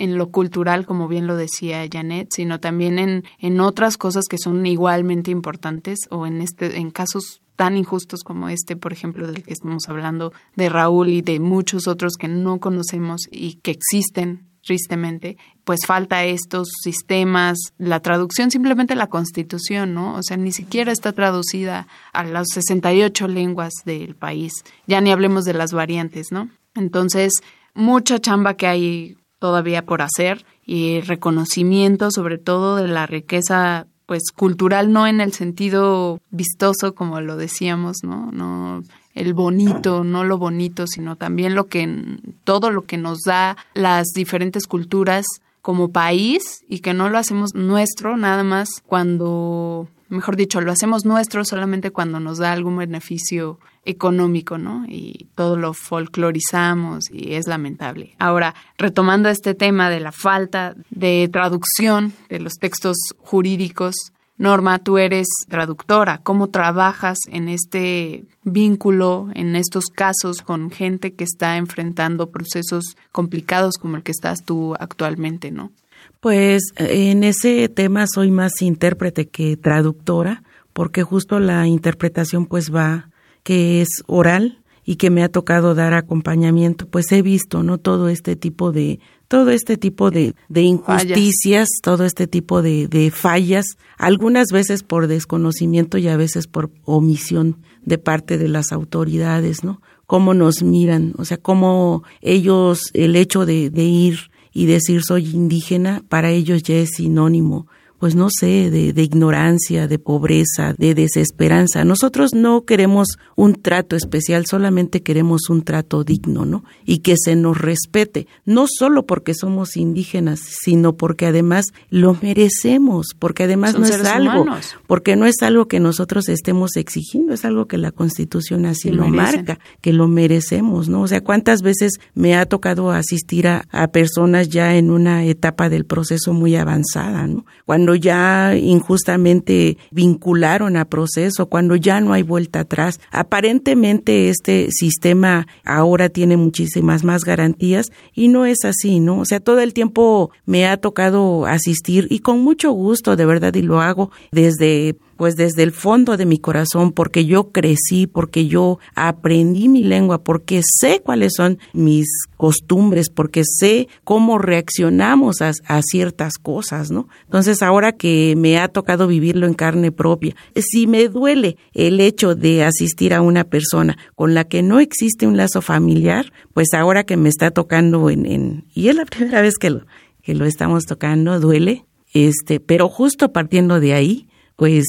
en 0.00 0.16
lo 0.16 0.30
cultural, 0.30 0.86
como 0.86 1.08
bien 1.08 1.26
lo 1.26 1.36
decía 1.36 1.86
Janet, 1.90 2.28
sino 2.30 2.58
también 2.58 2.98
en, 2.98 3.24
en 3.38 3.60
otras 3.60 3.96
cosas 3.96 4.24
que 4.28 4.38
son 4.38 4.64
igualmente 4.66 5.30
importantes 5.30 6.00
o 6.10 6.26
en 6.26 6.40
este, 6.40 6.78
en 6.78 6.90
casos 6.90 7.42
tan 7.56 7.76
injustos 7.76 8.24
como 8.24 8.48
este, 8.48 8.74
por 8.74 8.92
ejemplo, 8.92 9.26
del 9.26 9.42
que 9.42 9.52
estamos 9.52 9.88
hablando 9.88 10.32
de 10.56 10.70
Raúl 10.70 11.10
y 11.10 11.20
de 11.20 11.38
muchos 11.40 11.86
otros 11.86 12.14
que 12.18 12.26
no 12.26 12.58
conocemos 12.58 13.28
y 13.30 13.56
que 13.56 13.72
existen 13.72 14.48
tristemente, 14.64 15.36
pues 15.64 15.80
falta 15.86 16.24
estos 16.24 16.70
sistemas, 16.82 17.58
la 17.76 18.00
traducción 18.00 18.50
simplemente 18.50 18.94
la 18.94 19.08
constitución, 19.08 19.94
¿no? 19.94 20.14
O 20.14 20.22
sea, 20.22 20.36
ni 20.36 20.52
siquiera 20.52 20.92
está 20.92 21.12
traducida 21.12 21.86
a 22.12 22.24
las 22.24 22.48
68 22.54 23.28
lenguas 23.28 23.72
del 23.84 24.16
país, 24.16 24.52
ya 24.86 25.00
ni 25.00 25.10
hablemos 25.12 25.44
de 25.44 25.54
las 25.54 25.72
variantes, 25.72 26.28
¿no? 26.30 26.48
Entonces, 26.74 27.32
mucha 27.74 28.18
chamba 28.20 28.54
que 28.54 28.66
hay 28.66 29.16
todavía 29.40 29.84
por 29.84 30.02
hacer 30.02 30.44
y 30.64 31.00
reconocimiento 31.00 32.12
sobre 32.12 32.38
todo 32.38 32.76
de 32.76 32.86
la 32.86 33.06
riqueza 33.06 33.88
pues 34.06 34.22
cultural 34.34 34.92
no 34.92 35.06
en 35.06 35.20
el 35.20 35.32
sentido 35.32 36.20
vistoso 36.30 36.94
como 36.94 37.20
lo 37.20 37.36
decíamos, 37.36 37.98
¿no? 38.02 38.30
No 38.32 38.82
el 39.14 39.34
bonito, 39.34 40.04
no 40.04 40.24
lo 40.24 40.38
bonito, 40.38 40.86
sino 40.86 41.16
también 41.16 41.54
lo 41.54 41.66
que 41.66 42.18
todo 42.44 42.70
lo 42.70 42.82
que 42.82 42.96
nos 42.96 43.20
da 43.26 43.56
las 43.74 44.08
diferentes 44.14 44.66
culturas 44.66 45.26
como 45.62 45.90
país 45.90 46.64
y 46.68 46.80
que 46.80 46.94
no 46.94 47.08
lo 47.08 47.18
hacemos 47.18 47.54
nuestro 47.54 48.16
nada 48.16 48.44
más 48.44 48.68
cuando 48.86 49.88
mejor 50.10 50.36
dicho, 50.36 50.60
lo 50.60 50.72
hacemos 50.72 51.04
nuestro 51.04 51.44
solamente 51.44 51.90
cuando 51.90 52.20
nos 52.20 52.38
da 52.38 52.52
algún 52.52 52.76
beneficio 52.76 53.58
económico, 53.84 54.58
¿no? 54.58 54.84
Y 54.86 55.28
todo 55.34 55.56
lo 55.56 55.72
folclorizamos 55.72 57.10
y 57.10 57.34
es 57.34 57.46
lamentable. 57.46 58.14
Ahora, 58.18 58.54
retomando 58.76 59.28
este 59.28 59.54
tema 59.54 59.88
de 59.88 60.00
la 60.00 60.12
falta 60.12 60.74
de 60.90 61.28
traducción 61.32 62.12
de 62.28 62.40
los 62.40 62.54
textos 62.54 62.96
jurídicos, 63.18 64.12
Norma, 64.40 64.78
tú 64.78 64.96
eres 64.96 65.28
traductora. 65.50 66.16
¿Cómo 66.22 66.48
trabajas 66.48 67.18
en 67.28 67.50
este 67.50 68.24
vínculo, 68.42 69.28
en 69.34 69.54
estos 69.54 69.84
casos 69.94 70.40
con 70.40 70.70
gente 70.70 71.12
que 71.12 71.24
está 71.24 71.58
enfrentando 71.58 72.30
procesos 72.30 72.96
complicados 73.12 73.76
como 73.76 73.96
el 73.96 74.02
que 74.02 74.12
estás 74.12 74.42
tú 74.42 74.74
actualmente, 74.80 75.50
no? 75.50 75.72
Pues 76.20 76.62
en 76.76 77.24
ese 77.24 77.68
tema 77.70 78.06
soy 78.06 78.30
más 78.30 78.60
intérprete 78.60 79.28
que 79.28 79.56
traductora, 79.56 80.42
porque 80.74 81.02
justo 81.02 81.40
la 81.40 81.66
interpretación 81.66 82.46
pues 82.46 82.74
va 82.74 83.08
que 83.42 83.80
es 83.80 83.88
oral 84.06 84.62
y 84.84 84.96
que 84.96 85.10
me 85.10 85.22
ha 85.22 85.28
tocado 85.28 85.74
dar 85.74 85.94
acompañamiento, 85.94 86.86
pues 86.86 87.10
he 87.12 87.22
visto, 87.22 87.62
¿no? 87.62 87.78
Todo 87.78 88.08
este 88.08 88.36
tipo 88.36 88.72
de, 88.72 88.98
todo 89.28 89.50
este 89.50 89.76
tipo 89.76 90.10
de, 90.10 90.34
de 90.48 90.62
injusticias, 90.62 91.68
todo 91.82 92.04
este 92.04 92.26
tipo 92.26 92.60
de, 92.60 92.88
de 92.88 93.10
fallas, 93.10 93.64
algunas 93.96 94.48
veces 94.52 94.82
por 94.82 95.06
desconocimiento 95.06 95.96
y 95.96 96.08
a 96.08 96.16
veces 96.16 96.46
por 96.46 96.70
omisión 96.84 97.58
de 97.82 97.98
parte 97.98 98.36
de 98.36 98.48
las 98.48 98.72
autoridades, 98.72 99.64
¿no? 99.64 99.80
Cómo 100.06 100.34
nos 100.34 100.62
miran, 100.62 101.14
o 101.16 101.24
sea, 101.24 101.36
cómo 101.36 102.02
ellos, 102.20 102.90
el 102.92 103.16
hecho 103.16 103.46
de, 103.46 103.70
de 103.70 103.84
ir 103.84 104.29
y 104.52 104.66
decir 104.66 105.02
soy 105.02 105.30
indígena, 105.30 106.02
para 106.08 106.30
ellos 106.30 106.62
ya 106.62 106.76
es 106.76 106.90
sinónimo 106.96 107.66
pues 108.00 108.14
no 108.14 108.28
sé, 108.30 108.70
de, 108.70 108.94
de, 108.94 109.02
ignorancia, 109.02 109.86
de 109.86 109.98
pobreza, 109.98 110.74
de 110.78 110.94
desesperanza. 110.94 111.84
Nosotros 111.84 112.32
no 112.34 112.64
queremos 112.64 113.08
un 113.36 113.60
trato 113.60 113.94
especial, 113.94 114.46
solamente 114.46 115.02
queremos 115.02 115.50
un 115.50 115.62
trato 115.62 116.02
digno, 116.02 116.46
¿no? 116.46 116.64
Y 116.86 117.00
que 117.00 117.16
se 117.22 117.36
nos 117.36 117.58
respete, 117.58 118.26
no 118.46 118.64
solo 118.66 119.04
porque 119.04 119.34
somos 119.34 119.76
indígenas, 119.76 120.40
sino 120.40 120.96
porque 120.96 121.26
además 121.26 121.66
lo 121.90 122.16
merecemos, 122.22 123.08
porque 123.18 123.42
además 123.42 123.78
no 123.78 123.84
es 123.84 124.02
algo, 124.06 124.46
porque 124.86 125.14
no 125.14 125.26
es 125.26 125.42
algo 125.42 125.68
que 125.68 125.78
nosotros 125.78 126.30
estemos 126.30 126.76
exigiendo, 126.76 127.34
es 127.34 127.44
algo 127.44 127.66
que 127.66 127.76
la 127.76 127.92
Constitución 127.92 128.64
así 128.64 128.90
lo, 128.90 129.08
marca, 129.08 129.58
que 129.82 129.92
lo 129.92 130.08
merecemos, 130.08 130.88
¿no? 130.88 131.02
O 131.02 131.06
sea, 131.06 131.20
cuántas 131.20 131.60
veces 131.60 132.00
me 132.14 132.34
ha 132.34 132.46
tocado 132.46 132.92
asistir 132.92 133.46
a, 133.46 133.66
a 133.70 133.88
personas 133.88 134.48
ya 134.48 134.76
en 134.76 134.90
una 134.90 135.26
etapa 135.26 135.68
del 135.68 135.84
proceso 135.84 136.32
muy 136.32 136.56
avanzada, 136.56 137.26
¿no? 137.26 137.44
Cuando 137.66 137.89
ya 137.94 138.56
injustamente 138.56 139.78
vincularon 139.90 140.76
a 140.76 140.84
proceso, 140.84 141.46
cuando 141.46 141.76
ya 141.76 142.00
no 142.00 142.12
hay 142.12 142.22
vuelta 142.22 142.60
atrás. 142.60 143.00
Aparentemente 143.10 144.28
este 144.28 144.68
sistema 144.70 145.46
ahora 145.64 146.08
tiene 146.08 146.36
muchísimas 146.36 147.04
más 147.04 147.24
garantías 147.24 147.90
y 148.14 148.28
no 148.28 148.46
es 148.46 148.64
así, 148.64 149.00
¿no? 149.00 149.20
O 149.20 149.24
sea, 149.24 149.40
todo 149.40 149.60
el 149.60 149.74
tiempo 149.74 150.30
me 150.46 150.66
ha 150.66 150.76
tocado 150.76 151.46
asistir 151.46 152.06
y 152.10 152.20
con 152.20 152.40
mucho 152.40 152.70
gusto, 152.72 153.16
de 153.16 153.26
verdad, 153.26 153.54
y 153.54 153.62
lo 153.62 153.80
hago 153.80 154.10
desde 154.32 154.96
pues 155.20 155.36
desde 155.36 155.62
el 155.64 155.72
fondo 155.72 156.16
de 156.16 156.24
mi 156.24 156.38
corazón, 156.38 156.92
porque 156.92 157.26
yo 157.26 157.50
crecí, 157.52 158.06
porque 158.06 158.46
yo 158.46 158.78
aprendí 158.94 159.68
mi 159.68 159.84
lengua, 159.84 160.24
porque 160.24 160.62
sé 160.64 161.02
cuáles 161.04 161.34
son 161.36 161.58
mis 161.74 162.06
costumbres, 162.38 163.10
porque 163.10 163.42
sé 163.44 163.86
cómo 164.02 164.38
reaccionamos 164.38 165.42
a, 165.42 165.82
ciertas 165.82 166.38
cosas, 166.38 166.90
¿no? 166.90 167.06
Entonces, 167.24 167.60
ahora 167.60 167.92
que 167.92 168.32
me 168.34 168.56
ha 168.56 168.68
tocado 168.68 169.06
vivirlo 169.06 169.46
en 169.46 169.52
carne 169.52 169.92
propia, 169.92 170.34
si 170.56 170.86
me 170.86 171.06
duele 171.08 171.58
el 171.74 172.00
hecho 172.00 172.34
de 172.34 172.64
asistir 172.64 173.12
a 173.12 173.20
una 173.20 173.44
persona 173.44 173.98
con 174.14 174.32
la 174.32 174.44
que 174.44 174.62
no 174.62 174.80
existe 174.80 175.26
un 175.26 175.36
lazo 175.36 175.60
familiar, 175.60 176.32
pues 176.54 176.72
ahora 176.72 177.04
que 177.04 177.18
me 177.18 177.28
está 177.28 177.50
tocando 177.50 178.08
en, 178.08 178.24
en 178.24 178.64
y 178.72 178.88
es 178.88 178.96
la 178.96 179.04
primera 179.04 179.42
vez 179.42 179.58
que 179.58 179.68
lo, 179.68 179.84
que 180.22 180.34
lo 180.34 180.46
estamos 180.46 180.86
tocando, 180.86 181.38
duele, 181.40 181.84
este, 182.14 182.58
pero 182.58 182.88
justo 182.88 183.34
partiendo 183.34 183.80
de 183.80 183.92
ahí, 183.92 184.29
pues 184.60 184.86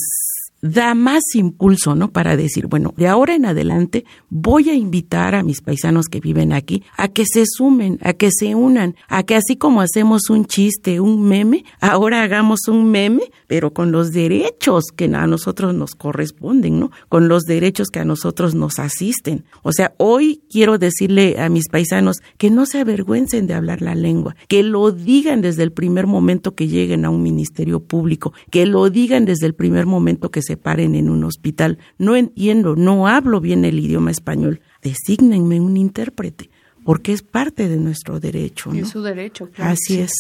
da 0.62 0.94
más 0.96 1.24
impulso, 1.34 1.96
¿no? 1.96 2.12
Para 2.12 2.38
decir, 2.38 2.68
bueno, 2.68 2.94
de 2.98 3.08
ahora 3.08 3.36
en 3.36 3.46
adelante 3.46 4.06
voy 4.30 4.70
a 4.70 4.76
invitar 4.76 5.36
a 5.36 5.44
mis 5.44 5.62
paisanos 5.62 6.08
que 6.08 6.20
viven 6.20 6.54
aquí 6.54 6.84
a 6.98 7.08
que 7.08 7.26
se 7.26 7.46
sumen, 7.46 8.00
a 8.02 8.14
que 8.14 8.30
se 8.32 8.56
unan, 8.56 8.96
a 9.08 9.24
que 9.24 9.36
así 9.36 9.56
como 9.56 9.82
hacemos 9.82 10.30
un 10.30 10.46
chiste, 10.46 11.00
un 11.00 11.24
meme, 11.28 11.66
ahora 11.80 12.22
hagamos 12.24 12.68
un 12.68 12.92
meme, 12.92 13.24
pero 13.48 13.74
con 13.74 13.92
los 13.92 14.12
derechos 14.12 14.86
que 14.96 15.06
a 15.06 15.28
nosotros 15.28 15.74
nos 15.74 15.96
corresponden, 15.96 16.80
¿no? 16.80 16.92
Con 17.10 17.28
los 17.28 17.44
derechos 17.44 17.90
que 17.90 18.00
a 18.00 18.06
nosotros 18.06 18.56
nos 18.56 18.80
asisten. 18.80 19.46
O 19.64 19.72
sea, 19.72 19.94
hoy 19.98 20.42
quiero 20.50 20.78
decirle 20.78 21.40
a 21.40 21.50
mis 21.50 21.68
paisanos 21.70 22.18
que 22.38 22.50
no 22.50 22.66
se 22.66 22.80
avergüencen 22.80 23.48
de 23.48 23.54
hablar 23.54 23.82
la 23.82 23.96
lengua, 23.96 24.36
que 24.48 24.64
lo 24.64 24.92
digan 24.92 25.42
desde 25.42 25.64
el 25.64 25.72
primer 25.72 26.08
momento 26.08 26.56
que 26.56 26.68
lleguen 26.68 27.06
a 27.06 27.10
un 27.10 27.24
ministerio 27.24 27.82
público, 27.82 28.34
que 28.50 28.66
lo 28.66 28.90
digan 28.90 29.26
desde 29.26 29.48
el 29.48 29.56
primer 29.56 29.86
momento 29.86 30.30
que 30.32 30.42
se 30.42 30.51
se 30.52 30.58
paren 30.58 30.96
en 30.96 31.10
un 31.10 31.24
hospital. 31.24 31.78
No 31.98 32.18
entiendo, 32.18 32.76
no 32.76 33.08
hablo 33.08 33.40
bien 33.40 33.64
el 33.64 33.80
idioma 33.80 34.12
español. 34.12 34.60
Desígnenme 34.82 35.62
un 35.62 35.78
intérprete, 35.78 36.50
porque 36.84 37.14
es 37.14 37.22
parte 37.22 37.70
de 37.70 37.78
nuestro 37.78 38.20
derecho. 38.20 38.74
Es 38.74 38.90
su 38.90 39.02
derecho, 39.02 39.50
claro. 39.50 39.72
Así 39.72 40.02
es. 40.02 40.12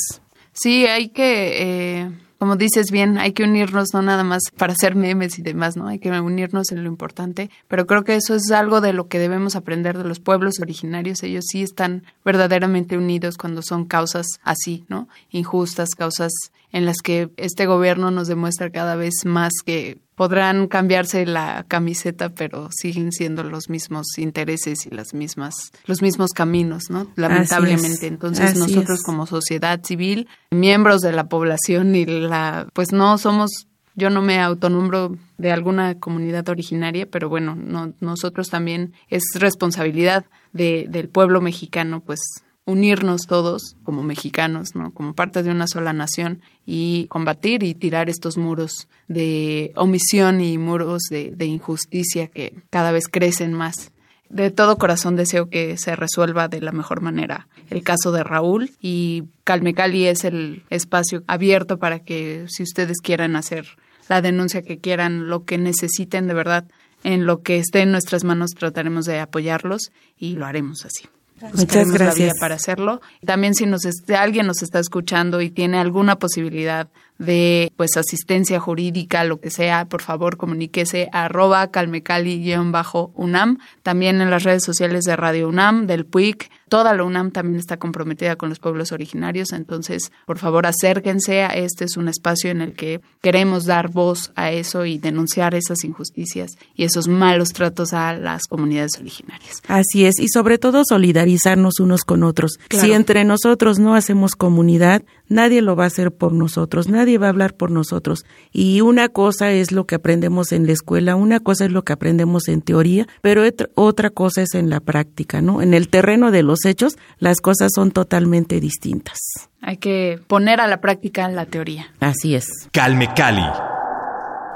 Sí, 0.54 0.86
hay 0.86 1.10
que, 1.10 2.00
eh, 2.02 2.12
como 2.38 2.56
dices 2.56 2.92
bien, 2.92 3.18
hay 3.18 3.34
que 3.34 3.44
unirnos 3.44 3.90
no 3.94 4.02
nada 4.02 4.24
más 4.24 4.44
para 4.56 4.72
hacer 4.72 4.96
memes 4.96 5.38
y 5.38 5.42
demás, 5.42 5.76
¿no? 5.76 5.88
Hay 5.88 6.00
que 6.00 6.10
unirnos 6.10 6.72
en 6.72 6.82
lo 6.86 6.90
importante, 6.90 7.50
pero 7.68 7.86
creo 7.86 8.06
que 8.06 8.16
eso 8.16 8.34
es 8.34 8.52
algo 8.52 8.80
de 8.80 8.94
lo 8.94 9.10
que 9.10 9.20
debemos 9.20 9.58
aprender 9.58 9.98
de 9.98 10.06
los 10.06 10.22
pueblos 10.22 10.62
originarios. 10.62 11.24
Ellos 11.24 11.44
sí 11.52 11.62
están 11.62 12.04
verdaderamente 12.24 12.98
unidos 12.98 13.38
cuando 13.38 13.62
son 13.62 13.84
causas 13.84 14.28
así, 14.44 14.86
¿no? 14.88 15.10
Injustas, 15.30 15.90
causas 15.90 16.32
en 16.72 16.86
las 16.86 16.98
que 17.04 17.30
este 17.38 17.66
gobierno 17.66 18.12
nos 18.12 18.28
demuestra 18.28 18.70
cada 18.72 18.96
vez 18.96 19.26
más 19.26 19.52
que 19.66 20.00
podrán 20.16 20.68
cambiarse 20.68 21.26
la 21.26 21.66
camiseta, 21.68 22.30
pero 22.30 22.70
siguen 22.72 23.12
siendo 23.12 23.44
los 23.44 23.70
mismos 23.70 24.18
intereses 24.18 24.86
y 24.86 24.90
las 24.90 25.14
mismas, 25.14 25.72
los 25.86 26.02
mismos 26.02 26.32
caminos, 26.32 26.90
¿no? 26.90 27.08
Lamentablemente. 27.16 28.08
Entonces 28.08 28.56
nosotros 28.56 29.02
como 29.04 29.26
sociedad 29.26 29.82
civil, 29.84 30.28
miembros 30.52 31.02
de 31.02 31.12
la 31.12 31.24
población 31.24 31.96
y 31.96 32.06
la, 32.06 32.68
pues 32.74 32.92
no 32.92 33.18
somos 33.18 33.68
yo 33.96 34.10
no 34.10 34.22
me 34.22 34.40
autonombro 34.40 35.18
de 35.38 35.52
alguna 35.52 36.00
comunidad 36.00 36.48
originaria, 36.50 37.08
pero 37.10 37.30
bueno, 37.30 37.56
no, 37.56 37.94
nosotros 38.00 38.50
también 38.50 38.94
es 39.10 39.24
responsabilidad 39.36 40.26
de, 40.54 40.86
del 40.90 41.10
pueblo 41.10 41.42
mexicano, 41.42 42.02
pues 42.02 42.20
unirnos 42.66 43.28
todos 43.28 43.76
como 43.84 44.04
mexicanos, 44.04 44.76
¿no? 44.76 44.94
como 44.94 45.14
parte 45.14 45.44
de 45.44 45.52
una 45.52 45.68
sola 45.68 45.94
nación 45.94 46.42
y 46.66 47.08
combatir 47.08 47.64
y 47.64 47.74
tirar 47.74 48.10
estos 48.10 48.38
muros 48.38 48.88
de 49.08 49.72
omisión 49.76 50.42
y 50.42 50.58
muros 50.58 51.04
de, 51.10 51.32
de 51.36 51.46
injusticia 51.46 52.28
que 52.28 52.56
cada 52.70 52.92
vez 52.92 53.06
crecen 53.12 53.54
más. 53.54 53.92
De 54.30 54.50
todo 54.50 54.78
corazón 54.78 55.18
deseo 55.18 55.50
que 55.50 55.78
se 55.78 55.96
resuelva 55.96 56.48
de 56.48 56.62
la 56.62 56.72
mejor 56.72 57.02
manera 57.02 57.48
el 57.72 57.84
caso 57.84 58.12
de 58.12 58.24
Raúl 58.24 58.72
y 58.82 59.24
Calme 59.44 59.74
Cali 59.74 60.06
es 60.06 60.26
el 60.26 60.64
espacio 60.70 61.24
abierto 61.26 61.80
para 61.80 62.00
que 62.00 62.46
si 62.48 62.64
ustedes 62.64 62.98
quieran 63.02 63.36
hacer 63.36 63.66
la 64.10 64.22
denuncia 64.22 64.62
que 64.62 64.80
quieran, 64.80 65.30
lo 65.30 65.46
que 65.46 65.58
necesiten 65.58 66.28
de 66.28 66.34
verdad, 66.34 66.66
en 67.04 67.26
lo 67.26 67.42
que 67.42 67.58
esté 67.58 67.82
en 67.82 67.92
nuestras 67.92 68.26
manos 68.26 68.52
trataremos 68.52 69.06
de 69.06 69.20
apoyarlos 69.20 69.92
y 70.18 70.36
lo 70.36 70.46
haremos 70.46 70.86
así. 70.86 71.08
Muchas 71.54 71.92
gracias. 71.92 72.34
para 72.40 72.56
hacerlo. 72.56 73.02
También 73.26 73.56
si 73.56 73.66
nos 73.66 73.82
alguien 74.16 74.48
nos 74.48 74.62
está 74.62 74.80
escuchando 74.80 75.42
y 75.42 75.50
tiene 75.50 75.80
alguna 75.80 76.18
posibilidad 76.18 76.90
de 77.22 77.72
pues 77.78 77.96
asistencia 77.98 78.60
jurídica, 78.60 79.24
lo 79.24 79.40
que 79.40 79.52
sea, 79.52 79.86
por 79.86 80.02
favor 80.02 80.38
comuníquese 80.38 81.08
a 81.14 81.26
arroba 81.26 81.68
calmecali-unam, 81.68 83.60
también 83.84 84.22
en 84.22 84.32
las 84.32 84.44
redes 84.44 84.64
sociales 84.64 85.04
de 85.04 85.16
Radio 85.16 85.48
UNAM, 85.48 85.86
del 85.86 86.06
PUIC, 86.06 86.50
toda 86.68 86.96
la 86.96 87.04
UNAM 87.04 87.32
también 87.32 87.60
está 87.60 87.78
comprometida 87.78 88.38
con 88.38 88.50
los 88.50 88.60
pueblos 88.60 88.92
originarios, 88.92 89.52
entonces 89.52 90.12
por 90.26 90.40
favor 90.40 90.66
acérquense 90.66 91.44
a 91.44 91.50
este 91.50 91.86
es 91.86 91.96
un 91.98 92.08
espacio 92.08 92.50
en 92.50 92.62
el 92.62 92.74
que 92.74 93.02
queremos 93.22 93.66
dar 93.66 93.90
voz 93.90 94.32
a 94.36 94.52
eso 94.52 94.86
y 94.86 94.98
denunciar 94.98 95.54
esas 95.54 95.84
injusticias 95.84 96.58
y 96.76 96.86
esos 96.86 97.08
malos 97.08 97.50
tratos 97.50 97.94
a 97.94 98.14
las 98.14 98.44
comunidades 98.48 98.98
originarias. 99.00 99.62
Así 99.68 100.06
es, 100.06 100.18
y 100.20 100.28
sobre 100.28 100.58
todo 100.58 100.84
solidarizarnos 100.88 101.80
unos 101.80 102.04
con 102.04 102.24
otros. 102.24 102.58
Si 102.70 102.94
entre 102.94 103.26
nosotros 103.26 103.78
no 103.78 103.94
hacemos 103.94 104.36
comunidad, 104.36 105.04
nadie 105.32 105.62
lo 105.62 105.76
va 105.76 105.86
a 105.86 105.88
hacer 105.88 106.12
por 106.12 106.34
nosotros, 106.34 106.90
nadie 106.90 107.18
va 107.18 107.28
a 107.28 107.30
hablar 107.30 107.56
por 107.56 107.72
nosotros. 107.72 108.26
Y 108.52 108.82
una 108.82 109.10
cosa 109.10 109.52
es 109.52 109.72
lo 109.72 109.86
que 109.86 109.96
aprendemos 109.96 110.52
en 110.52 110.68
la 110.68 110.74
escuela, 110.74 111.16
una 111.16 111.40
cosa 111.40 111.66
es 111.66 111.72
lo 111.72 111.84
que 111.84 111.94
aprendemos 111.94 112.48
en 112.48 112.62
teoría, 112.62 113.08
pero 113.22 113.44
otra 113.76 114.10
cosa 114.10 114.42
es 114.42 114.54
en 114.54 114.70
la 114.70 114.80
práctica, 114.80 115.42
¿no? 115.42 115.62
En 115.62 115.74
el 115.74 115.88
terreno 115.90 116.32
de 116.32 116.44
los 116.44 116.66
hechos, 116.66 116.98
las 117.18 117.40
cosas 117.42 117.72
son 117.74 117.92
totalmente 117.92 118.60
distintas. 118.60 119.18
Hay 119.62 119.78
que 119.78 120.20
poner 120.28 120.60
a 120.60 120.68
la 120.68 120.82
práctica 120.82 121.28
la 121.30 121.46
teoría. 121.46 121.94
Así 122.00 122.36
es. 122.36 122.46
Calme 122.72 123.10
Cali. 123.16 123.46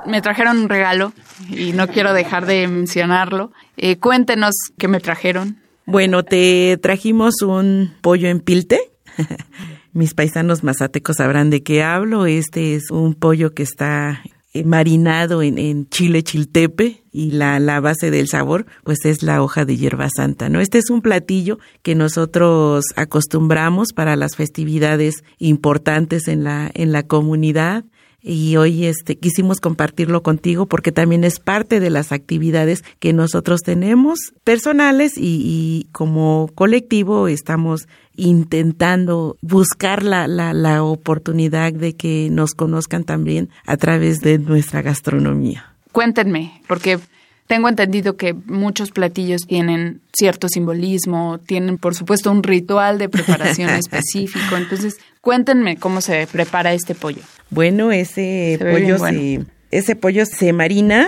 Me 0.06 0.22
trajeron 0.22 0.58
un 0.60 0.70
regalo 0.70 1.14
y 1.50 1.72
no 1.72 1.88
quiero 1.88 2.14
dejar 2.14 2.46
de 2.46 2.68
mencionarlo. 2.68 3.52
Eh, 3.78 3.98
cuéntenos 3.98 4.54
qué 4.78 4.88
me 4.88 5.00
trajeron. 5.00 5.58
Bueno, 5.86 6.24
te 6.24 6.78
trajimos 6.82 7.42
un 7.42 7.94
pollo 8.02 8.28
en 8.28 8.40
pilte. 8.40 8.80
Mis 9.96 10.14
paisanos 10.14 10.62
mazatecos 10.62 11.16
sabrán 11.16 11.50
de 11.50 11.64
qué 11.64 11.82
hablo. 11.82 12.26
Este 12.26 12.76
es 12.76 12.92
un 12.92 13.14
pollo 13.14 13.54
que 13.54 13.64
está 13.64 14.22
marinado 14.66 15.42
en, 15.42 15.88
chile 15.88 16.22
chiltepe 16.22 17.02
y 17.14 17.32
la, 17.32 17.80
base 17.80 18.12
del 18.12 18.28
sabor 18.28 18.66
pues 18.84 19.06
es 19.06 19.24
la 19.24 19.42
hoja 19.42 19.64
de 19.64 19.78
hierba 19.78 20.10
santa, 20.14 20.50
¿no? 20.50 20.60
Este 20.60 20.80
es 20.80 20.90
un 20.90 21.02
platillo 21.02 21.60
que 21.82 21.96
nosotros 21.96 22.84
acostumbramos 22.98 23.94
para 23.96 24.18
las 24.18 24.36
festividades 24.36 25.24
importantes 25.38 26.28
en 26.28 26.44
la, 26.44 26.70
en 26.74 26.92
la 26.92 27.04
comunidad 27.04 27.86
y 28.28 28.56
hoy 28.56 28.86
este 28.86 29.18
quisimos 29.18 29.60
compartirlo 29.60 30.24
contigo 30.24 30.66
porque 30.66 30.92
también 30.92 31.24
es 31.24 31.40
parte 31.40 31.80
de 31.80 31.92
las 31.92 32.12
actividades 32.12 32.84
que 32.98 33.14
nosotros 33.14 33.62
tenemos 33.62 34.18
personales 34.44 35.14
y, 35.16 35.88
como 35.92 36.50
colectivo 36.56 37.28
estamos 37.28 37.88
intentando 38.18 39.38
buscar 39.42 40.04
la, 40.04 40.28
la, 40.28 40.54
la 40.54 40.84
oportunidad 40.84 41.74
de 41.74 41.94
que 41.94 42.30
nos 42.32 42.54
conozcan 42.54 43.04
también 43.04 43.50
a 43.66 43.78
través 43.78 44.22
de 44.22 44.38
nuestra 44.40 44.82
gastronomía. 44.82 45.74
Cuéntenme, 45.92 46.62
porque 46.68 47.00
tengo 47.48 47.70
entendido 47.70 48.18
que 48.18 48.34
muchos 48.34 48.92
platillos 48.92 49.42
tienen 49.48 50.02
cierto 50.14 50.48
simbolismo, 50.50 51.40
tienen 51.46 51.78
por 51.78 51.94
supuesto 51.94 52.32
un 52.32 52.42
ritual 52.42 52.98
de 52.98 53.08
preparación 53.08 53.70
específico. 53.76 54.58
Entonces, 54.58 54.98
cuéntenme 55.22 55.78
cómo 55.78 56.02
se 56.02 56.28
prepara 56.28 56.74
este 56.74 56.96
pollo. 56.96 57.22
Bueno, 57.52 57.92
ese 57.92 58.58
pollo 58.60 58.98
se, 58.98 59.46
ese 59.70 59.96
pollo 59.96 60.26
se 60.26 60.54
marina 60.54 61.08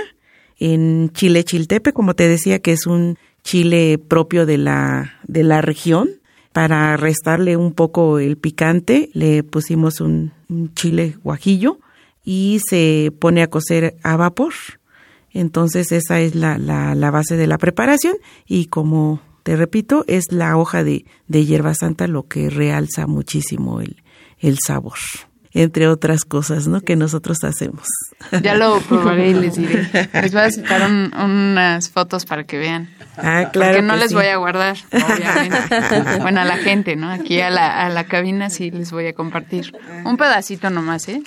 en 0.60 1.10
chile 1.13 1.43
chiltepe, 1.43 1.91
como 1.91 2.13
te 2.13 2.28
decía, 2.28 2.60
que 2.60 2.72
es 2.72 2.86
un 2.86 3.17
chile 3.43 3.98
propio 3.98 4.46
de 4.46 4.58
la 4.58 5.15
de 5.24 5.43
la 5.43 5.62
región. 5.62 6.10
Para 6.58 6.98
restarle 6.98 7.56
un 7.56 7.72
poco 7.72 8.17
el 8.17 8.36
picante, 8.36 9.12
le 9.13 9.43
pusimos 9.43 10.02
un 10.02 10.32
chile 10.74 11.15
guajillo 11.24 11.78
y 12.24 12.62
se 12.67 13.13
pone 13.20 13.43
a 13.43 13.48
cocer 13.48 13.96
a 14.02 14.17
vapor. 14.17 14.54
Entonces 15.30 15.91
esa 15.91 16.20
es 16.20 16.34
la, 16.34 16.58
la, 16.58 16.96
la 16.96 17.12
base 17.12 17.38
de 17.38 17.46
la 17.46 17.60
preparación 17.60 18.15
y 18.48 18.65
como 18.65 19.22
te 19.43 19.56
repito, 19.56 20.04
es 20.08 20.32
la 20.32 20.58
hoja 20.58 20.84
de, 20.84 21.06
de 21.28 21.46
hierba 21.46 21.76
santa 21.76 22.08
lo 22.08 22.24
que 22.24 22.50
realza 22.50 23.06
muchísimo 23.06 23.80
el, 23.80 24.02
el 24.39 24.58
sabor 24.58 24.98
entre 25.58 25.88
otras 25.88 26.24
cosas, 26.24 26.67
¿no? 26.67 26.82
Que 26.82 26.96
nosotros 26.96 27.43
hacemos. 27.43 27.88
Ya 28.43 28.54
lo 28.54 28.80
probaré 28.89 29.32
y 29.32 29.34
les 29.34 29.56
diré. 29.56 29.89
Les 30.13 30.32
voy 30.32 30.41
a 30.41 30.52
sacar 30.52 30.88
unas 30.89 31.89
fotos 31.89 32.26
para 32.26 32.43
que 32.43 32.60
vean. 32.60 32.89
Ah, 33.17 33.50
claro. 33.52 33.74
Porque 33.74 33.82
no 33.82 33.96
les 33.96 34.13
voy 34.13 34.28
a 34.28 34.38
guardar, 34.38 34.78
obviamente. 34.91 36.20
bueno, 36.22 36.41
a 36.41 36.46
la 36.46 36.58
gente, 36.58 36.96
¿no? 36.96 37.10
Aquí 37.10 37.41
a 37.41 37.50
la, 37.50 37.86
a 37.86 37.89
la 37.89 38.04
cabina 38.04 38.52
sí 38.52 38.70
les 38.70 38.91
voy 38.91 39.08
a 39.08 39.13
compartir. 39.13 39.74
Un 40.06 40.17
pedacito 40.17 40.70
nomás, 40.70 41.08
¿eh? 41.10 41.24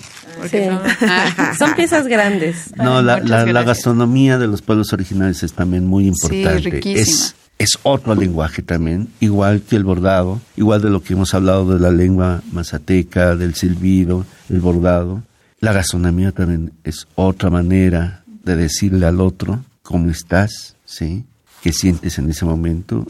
sí. 0.48 0.58
Ah. 1.02 1.52
Son 1.58 1.74
piezas 1.74 2.06
grandes. 2.06 2.72
No, 2.76 3.02
la, 3.02 3.18
la, 3.18 3.62
gastronomía 3.64 4.38
de 4.38 4.46
los 4.46 4.62
pueblos 4.62 4.92
originales 4.92 5.42
es 5.42 5.52
también 5.52 5.86
muy 5.86 6.06
importante. 6.06 6.62
Sí, 6.62 6.70
riquísima 6.70 7.00
es 7.00 7.34
otro 7.82 8.14
lenguaje 8.14 8.62
también, 8.62 9.08
igual 9.20 9.62
que 9.62 9.76
el 9.76 9.84
bordado, 9.84 10.40
igual 10.56 10.80
de 10.80 10.90
lo 10.90 11.02
que 11.02 11.12
hemos 11.12 11.34
hablado 11.34 11.74
de 11.74 11.80
la 11.80 11.90
lengua 11.90 12.42
mazateca, 12.52 13.36
del 13.36 13.54
silbido, 13.54 14.24
el 14.48 14.60
bordado. 14.60 15.22
La 15.60 15.72
gastronomía 15.72 16.32
también 16.32 16.72
es 16.84 17.06
otra 17.16 17.50
manera 17.50 18.24
de 18.44 18.56
decirle 18.56 19.06
al 19.06 19.20
otro 19.20 19.60
cómo 19.82 20.10
estás, 20.10 20.74
¿sí? 20.84 21.24
qué 21.62 21.72
sientes 21.72 22.18
en 22.18 22.30
ese 22.30 22.44
momento 22.44 23.06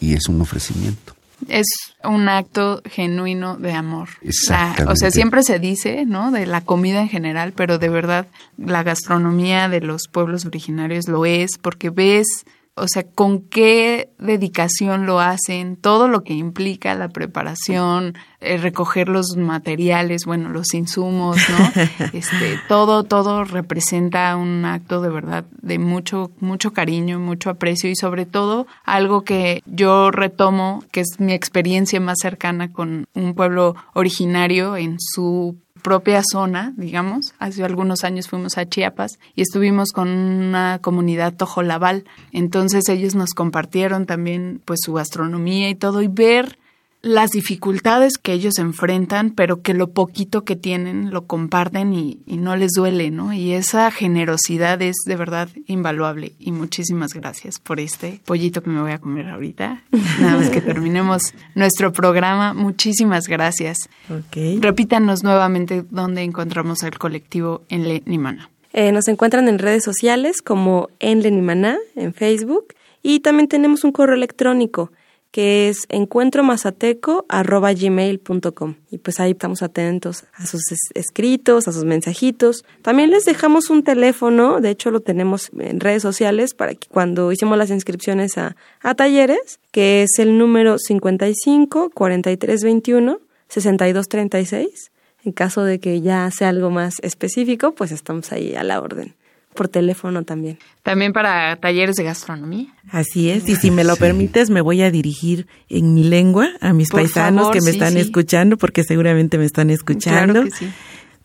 y, 0.00 0.14
es 0.14 0.28
un 0.28 0.40
ofrecimiento. 0.40 1.14
Es 1.48 1.66
un 2.02 2.28
acto 2.28 2.82
genuino 2.84 3.56
de 3.56 3.72
amor. 3.72 4.08
Exactamente. 4.22 4.92
o 4.92 4.96
sea, 4.96 5.10
siempre 5.10 5.42
se 5.42 5.58
dice, 5.58 6.04
¿no? 6.06 6.30
De 6.30 6.46
la 6.46 6.60
comida 6.60 7.00
en 7.00 7.08
general, 7.08 7.52
pero 7.54 7.78
de 7.78 7.88
verdad 7.88 8.26
la 8.56 8.82
gastronomía 8.82 9.68
de 9.68 9.80
los 9.80 10.08
pueblos 10.08 10.44
originarios 10.44 11.08
lo 11.08 11.26
es 11.26 11.58
porque 11.60 11.90
ves 11.90 12.44
o 12.76 12.88
sea, 12.88 13.04
con 13.04 13.40
qué 13.42 14.10
dedicación 14.18 15.06
lo 15.06 15.20
hacen, 15.20 15.76
todo 15.76 16.08
lo 16.08 16.24
que 16.24 16.34
implica 16.34 16.94
la 16.96 17.08
preparación, 17.08 18.14
eh, 18.40 18.56
recoger 18.56 19.08
los 19.08 19.36
materiales, 19.36 20.24
bueno, 20.24 20.48
los 20.48 20.74
insumos, 20.74 21.36
¿no? 21.50 21.82
Este, 22.12 22.58
todo, 22.68 23.04
todo 23.04 23.44
representa 23.44 24.36
un 24.36 24.64
acto 24.64 25.00
de 25.00 25.08
verdad 25.08 25.44
de 25.62 25.78
mucho, 25.78 26.30
mucho 26.40 26.72
cariño, 26.72 27.18
mucho 27.18 27.50
aprecio 27.50 27.90
y 27.90 27.96
sobre 27.96 28.26
todo 28.26 28.66
algo 28.84 29.22
que 29.22 29.62
yo 29.66 30.10
retomo, 30.10 30.82
que 30.90 31.00
es 31.00 31.18
mi 31.18 31.32
experiencia 31.32 32.00
más 32.00 32.18
cercana 32.20 32.72
con 32.72 33.06
un 33.14 33.34
pueblo 33.34 33.76
originario 33.94 34.76
en 34.76 34.96
su 34.98 35.56
propia 35.84 36.22
zona, 36.24 36.72
digamos. 36.78 37.34
Hace 37.38 37.62
algunos 37.62 38.04
años 38.04 38.26
fuimos 38.26 38.56
a 38.56 38.66
Chiapas 38.66 39.18
y 39.36 39.42
estuvimos 39.42 39.92
con 39.92 40.08
una 40.08 40.78
comunidad 40.80 41.34
tojolabal. 41.34 42.04
Entonces 42.32 42.88
ellos 42.88 43.14
nos 43.14 43.34
compartieron 43.34 44.06
también 44.06 44.62
pues 44.64 44.80
su 44.82 44.94
gastronomía 44.94 45.68
y 45.68 45.74
todo 45.74 46.00
y 46.00 46.08
ver 46.08 46.58
las 47.04 47.30
dificultades 47.32 48.16
que 48.16 48.32
ellos 48.32 48.58
enfrentan, 48.58 49.30
pero 49.30 49.60
que 49.60 49.74
lo 49.74 49.90
poquito 49.90 50.42
que 50.44 50.56
tienen 50.56 51.10
lo 51.10 51.26
comparten 51.26 51.92
y, 51.92 52.18
no 52.26 52.56
les 52.56 52.72
duele, 52.72 53.10
¿no? 53.10 53.32
Y 53.32 53.52
esa 53.52 53.90
generosidad 53.90 54.80
es 54.82 54.96
de 55.06 55.16
verdad 55.16 55.48
invaluable. 55.66 56.32
Y 56.38 56.52
muchísimas 56.52 57.12
gracias 57.12 57.58
por 57.58 57.78
este 57.78 58.20
pollito 58.24 58.62
que 58.62 58.70
me 58.70 58.80
voy 58.80 58.92
a 58.92 58.98
comer 58.98 59.28
ahorita. 59.28 59.84
Nada 60.20 60.38
más 60.38 60.50
que 60.50 60.60
terminemos 60.60 61.34
nuestro 61.54 61.92
programa. 61.92 62.54
Muchísimas 62.54 63.28
gracias. 63.28 63.88
Okay. 64.08 64.58
Repítanos 64.60 65.22
nuevamente 65.22 65.84
dónde 65.90 66.22
encontramos 66.22 66.84
al 66.84 66.98
colectivo 66.98 67.62
en 67.68 68.02
Nimana. 68.06 68.50
Eh, 68.72 68.92
nos 68.92 69.08
encuentran 69.08 69.48
en 69.48 69.58
redes 69.58 69.84
sociales 69.84 70.42
como 70.42 70.88
en 70.98 71.20
Nimaná, 71.20 71.76
en 71.94 72.12
Facebook, 72.12 72.74
y 73.02 73.20
también 73.20 73.46
tenemos 73.46 73.84
un 73.84 73.92
correo 73.92 74.16
electrónico 74.16 74.90
que 75.34 75.68
es 75.68 75.84
encuentromazateco.gmail.com. 75.88 78.74
Y 78.88 78.98
pues 78.98 79.18
ahí 79.18 79.32
estamos 79.32 79.64
atentos 79.64 80.26
a 80.34 80.46
sus 80.46 80.62
escritos, 80.94 81.66
a 81.66 81.72
sus 81.72 81.84
mensajitos. 81.84 82.64
También 82.82 83.10
les 83.10 83.24
dejamos 83.24 83.68
un 83.68 83.82
teléfono, 83.82 84.60
de 84.60 84.70
hecho 84.70 84.92
lo 84.92 85.00
tenemos 85.00 85.50
en 85.58 85.80
redes 85.80 86.02
sociales 86.02 86.54
para 86.54 86.76
que 86.76 86.86
cuando 86.86 87.32
hicimos 87.32 87.58
las 87.58 87.70
inscripciones 87.70 88.38
a, 88.38 88.54
a 88.80 88.94
talleres, 88.94 89.58
que 89.72 90.04
es 90.04 90.20
el 90.20 90.38
número 90.38 90.78
55 90.78 91.90
43 91.90 92.62
21 92.62 93.18
62 93.48 94.06
36. 94.06 94.92
En 95.24 95.32
caso 95.32 95.64
de 95.64 95.80
que 95.80 96.00
ya 96.00 96.30
sea 96.30 96.50
algo 96.50 96.70
más 96.70 96.94
específico, 97.02 97.74
pues 97.74 97.90
estamos 97.90 98.30
ahí 98.30 98.54
a 98.54 98.62
la 98.62 98.80
orden 98.80 99.16
por 99.54 99.68
teléfono 99.68 100.24
también. 100.24 100.58
También 100.82 101.12
para 101.12 101.56
talleres 101.56 101.96
de 101.96 102.04
gastronomía. 102.04 102.74
Así 102.90 103.30
es, 103.30 103.48
y 103.48 103.56
si 103.56 103.70
me 103.70 103.84
lo 103.84 103.96
permites, 103.96 104.50
me 104.50 104.60
voy 104.60 104.82
a 104.82 104.90
dirigir 104.90 105.46
en 105.68 105.94
mi 105.94 106.04
lengua 106.04 106.50
a 106.60 106.72
mis 106.72 106.90
paisanos 106.90 107.50
que 107.50 107.60
me 107.62 107.70
están 107.70 107.96
escuchando, 107.96 108.58
porque 108.58 108.84
seguramente 108.84 109.38
me 109.38 109.44
están 109.44 109.70
escuchando. 109.70 110.32
Claro 110.32 110.44
que 110.44 110.50
sí. 110.50 110.70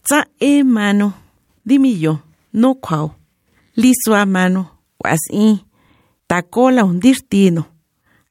Tsa 0.04 0.30
e 0.40 0.64
mano, 0.64 1.16
dimi 1.64 2.00
yo, 2.00 2.24
no 2.54 2.76
cuau, 2.76 3.16
liso 3.76 4.16
a 4.16 4.26
mano, 4.26 4.80
i, 5.32 5.66
tacola 6.26 6.86
un 6.86 7.00
dirtino, 7.00 7.68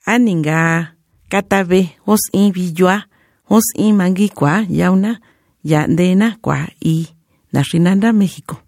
aninga, 0.06 0.96
catabe, 1.28 1.96
os 2.06 2.20
in 2.32 2.52
villua, 2.52 3.08
os 3.44 3.64
in 3.74 3.96
manguicua, 3.96 4.64
yauna, 4.68 5.20
ya 5.62 5.86
dena, 5.86 6.38
cua 6.40 6.68
y, 6.80 7.08
Nashinanda, 7.50 8.12
México 8.12 8.67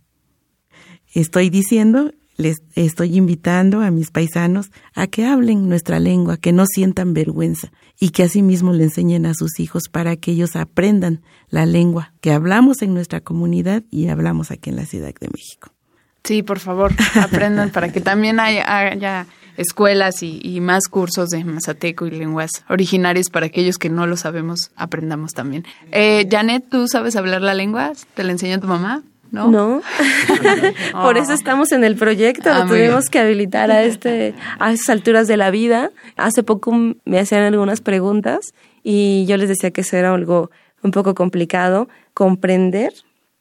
estoy 1.13 1.51
diciendo, 1.51 2.13
les 2.37 2.63
estoy 2.75 3.17
invitando 3.17 3.81
a 3.83 3.91
mis 3.91 4.11
paisanos 4.11 4.71
a 4.95 5.07
que 5.07 5.27
hablen 5.27 5.69
nuestra 5.69 6.01
lengua, 6.01 6.39
que 6.39 6.53
no 6.53 6.65
sientan 6.67 7.13
vergüenza 7.15 7.71
y 7.99 8.11
que 8.11 8.23
asimismo 8.23 8.73
le 8.73 8.85
enseñen 8.85 9.27
a 9.27 9.35
sus 9.35 9.61
hijos 9.61 9.85
para 9.91 10.17
que 10.17 10.33
ellos 10.33 10.57
aprendan 10.57 11.21
la 11.51 11.67
lengua 11.67 12.13
que 12.21 12.33
hablamos 12.33 12.81
en 12.83 12.95
nuestra 12.95 13.21
comunidad 13.21 13.83
y 13.91 14.09
hablamos 14.09 14.51
aquí 14.51 14.71
en 14.71 14.77
la 14.77 14.87
Ciudad 14.87 15.13
de 15.21 15.29
México. 15.29 15.73
Sí, 16.25 16.43
por 16.43 16.59
favor, 16.59 16.93
aprendan 17.15 17.71
para 17.71 17.93
que 17.93 18.01
también 18.01 18.41
haya, 18.41 19.27
escuelas 19.57 20.23
y, 20.23 20.61
más 20.61 20.89
cursos 20.89 21.29
de 21.29 21.45
mazateco 21.45 22.07
y 22.07 22.11
lenguas 22.11 22.51
originarias 22.69 23.29
para 23.31 23.47
aquellos 23.47 23.77
que 23.77 23.91
no 23.91 24.07
lo 24.07 24.17
sabemos, 24.17 24.71
aprendamos 24.77 25.33
también. 25.33 25.67
Eh, 25.93 26.27
Janet, 26.31 26.65
¿tú 26.71 26.89
sabes 26.89 27.17
hablar 27.17 27.43
la 27.43 27.55
lengua? 27.55 27.93
¿Te 28.15 28.25
la 28.25 28.33
enseñó 28.33 28.61
tu 28.61 28.67
mamá? 28.67 29.03
¿No? 29.31 29.49
No. 29.49 29.83
Por 30.93 31.19
eso 31.19 31.33
estamos 31.33 31.73
en 31.73 31.85
el 31.85 31.97
proyecto, 31.97 32.49
lo 32.51 32.63
ah, 32.63 32.67
tuvimos 32.67 33.09
que 33.09 33.19
habilitar 33.19 33.71
a 33.71 33.83
este 33.83 34.35
a 34.59 34.73
esas 34.73 34.89
alturas 34.91 35.29
de 35.29 35.37
la 35.37 35.51
vida. 35.51 35.91
Hace 36.17 36.43
poco 36.43 36.73
me 36.73 37.19
hacían 37.19 37.43
algunas 37.43 37.81
preguntas 37.81 38.53
y 38.83 39.27
yo 39.27 39.37
les 39.37 39.49
decía 39.49 39.71
que 39.71 39.83
eso 39.83 39.97
era 39.97 40.15
algo 40.15 40.51
un 40.83 40.91
poco 40.91 41.15
complicado 41.15 41.89
comprender 42.15 42.93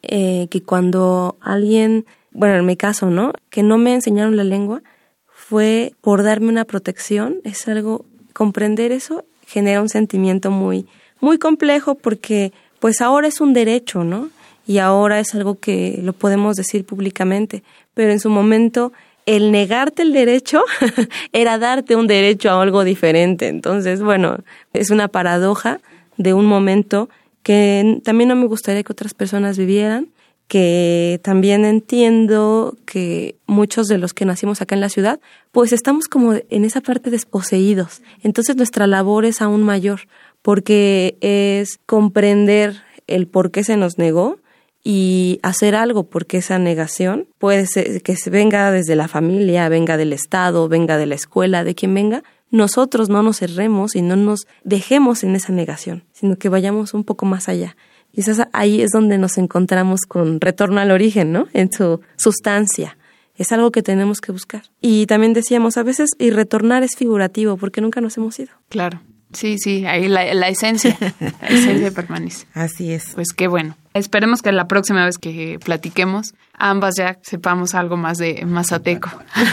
eh, 0.01 0.47
que 0.49 0.61
cuando 0.61 1.37
alguien, 1.41 2.05
bueno, 2.31 2.55
en 2.55 2.65
mi 2.65 2.77
caso, 2.77 3.09
¿no? 3.09 3.33
Que 3.49 3.63
no 3.63 3.77
me 3.77 3.93
enseñaron 3.93 4.37
la 4.37 4.43
lengua 4.43 4.81
fue 5.27 5.93
por 6.01 6.23
darme 6.23 6.49
una 6.49 6.65
protección, 6.65 7.37
es 7.43 7.67
algo 7.67 8.05
comprender 8.33 8.91
eso 8.91 9.25
genera 9.47 9.81
un 9.81 9.89
sentimiento 9.89 10.51
muy 10.51 10.85
muy 11.19 11.37
complejo 11.37 11.95
porque 11.95 12.53
pues 12.79 13.01
ahora 13.01 13.27
es 13.27 13.41
un 13.41 13.53
derecho, 13.53 14.03
¿no? 14.03 14.29
Y 14.69 14.77
ahora 14.77 15.19
es 15.19 15.33
algo 15.33 15.55
que 15.55 15.99
lo 16.03 16.13
podemos 16.13 16.55
decir 16.55 16.85
públicamente, 16.85 17.63
pero 17.95 18.11
en 18.11 18.19
su 18.19 18.29
momento 18.29 18.93
el 19.25 19.51
negarte 19.51 20.03
el 20.03 20.13
derecho 20.13 20.61
era 21.33 21.57
darte 21.57 21.95
un 21.95 22.05
derecho 22.05 22.51
a 22.51 22.61
algo 22.61 22.83
diferente. 22.83 23.47
Entonces, 23.47 24.03
bueno, 24.03 24.37
es 24.73 24.91
una 24.91 25.07
paradoja 25.07 25.79
de 26.17 26.35
un 26.35 26.45
momento 26.45 27.09
que 27.41 27.99
también 28.03 28.27
no 28.27 28.35
me 28.35 28.45
gustaría 28.45 28.83
que 28.83 28.91
otras 28.91 29.15
personas 29.15 29.57
vivieran, 29.57 30.09
que 30.47 31.19
también 31.23 31.65
entiendo 31.65 32.77
que 32.85 33.37
muchos 33.47 33.87
de 33.87 33.97
los 33.97 34.13
que 34.13 34.25
nacimos 34.25 34.61
acá 34.61 34.75
en 34.75 34.81
la 34.81 34.89
ciudad, 34.89 35.19
pues 35.51 35.73
estamos 35.73 36.07
como 36.07 36.35
en 36.35 36.63
esa 36.63 36.81
parte 36.81 37.09
desposeídos. 37.09 38.03
Entonces 38.21 38.55
nuestra 38.55 38.85
labor 38.85 39.25
es 39.25 39.41
aún 39.41 39.63
mayor, 39.63 40.01
porque 40.43 41.17
es 41.21 41.79
comprender 41.87 42.83
el 43.07 43.25
por 43.25 43.49
qué 43.49 43.63
se 43.63 43.75
nos 43.75 43.97
negó, 43.97 44.37
y 44.83 45.39
hacer 45.43 45.75
algo 45.75 46.05
porque 46.05 46.37
esa 46.37 46.57
negación 46.59 47.27
puede 47.37 47.65
ser 47.67 48.01
que 48.01 48.15
se 48.15 48.29
venga 48.29 48.71
desde 48.71 48.95
la 48.95 49.07
familia, 49.07 49.69
venga 49.69 49.97
del 49.97 50.13
Estado, 50.13 50.67
venga 50.69 50.97
de 50.97 51.05
la 51.05 51.15
escuela, 51.15 51.63
de 51.63 51.75
quien 51.75 51.93
venga, 51.93 52.23
nosotros 52.51 53.09
no 53.09 53.21
nos 53.21 53.37
cerremos 53.39 53.95
y 53.95 54.01
no 54.01 54.15
nos 54.15 54.47
dejemos 54.63 55.23
en 55.23 55.35
esa 55.35 55.53
negación, 55.53 56.03
sino 56.13 56.37
que 56.37 56.49
vayamos 56.49 56.93
un 56.93 57.03
poco 57.03 57.25
más 57.25 57.49
allá. 57.49 57.75
Quizás 58.13 58.47
ahí 58.53 58.81
es 58.81 58.89
donde 58.91 59.17
nos 59.17 59.37
encontramos 59.37 60.01
con 60.07 60.41
retorno 60.41 60.79
al 60.79 60.91
origen, 60.91 61.31
¿no? 61.31 61.47
En 61.53 61.71
su 61.71 62.01
sustancia. 62.15 62.97
Es 63.35 63.51
algo 63.51 63.71
que 63.71 63.83
tenemos 63.83 64.19
que 64.19 64.31
buscar. 64.31 64.63
Y 64.81 65.05
también 65.05 65.33
decíamos, 65.33 65.77
a 65.77 65.83
veces, 65.83 66.09
y 66.17 66.31
retornar 66.31 66.83
es 66.83 66.95
figurativo, 66.97 67.55
porque 67.55 67.81
nunca 67.81 68.01
nos 68.01 68.17
hemos 68.17 68.37
ido. 68.39 68.51
Claro. 68.67 69.01
Sí, 69.31 69.57
sí, 69.59 69.85
ahí 69.85 70.07
la, 70.07 70.23
esencia, 70.49 70.97
la 71.19 71.47
esencia 71.47 71.91
permanece. 71.95 72.47
Así 72.53 72.91
es. 72.91 73.11
Pues 73.13 73.31
qué 73.31 73.47
bueno. 73.47 73.77
Esperemos 73.93 74.41
que 74.41 74.51
la 74.51 74.67
próxima 74.67 75.05
vez 75.05 75.17
que 75.17 75.59
platiquemos, 75.63 76.33
ambas 76.53 76.95
ya 76.97 77.17
sepamos 77.21 77.73
algo 77.75 77.97
más 77.97 78.17
de 78.17 78.45
mazateco. 78.45 79.09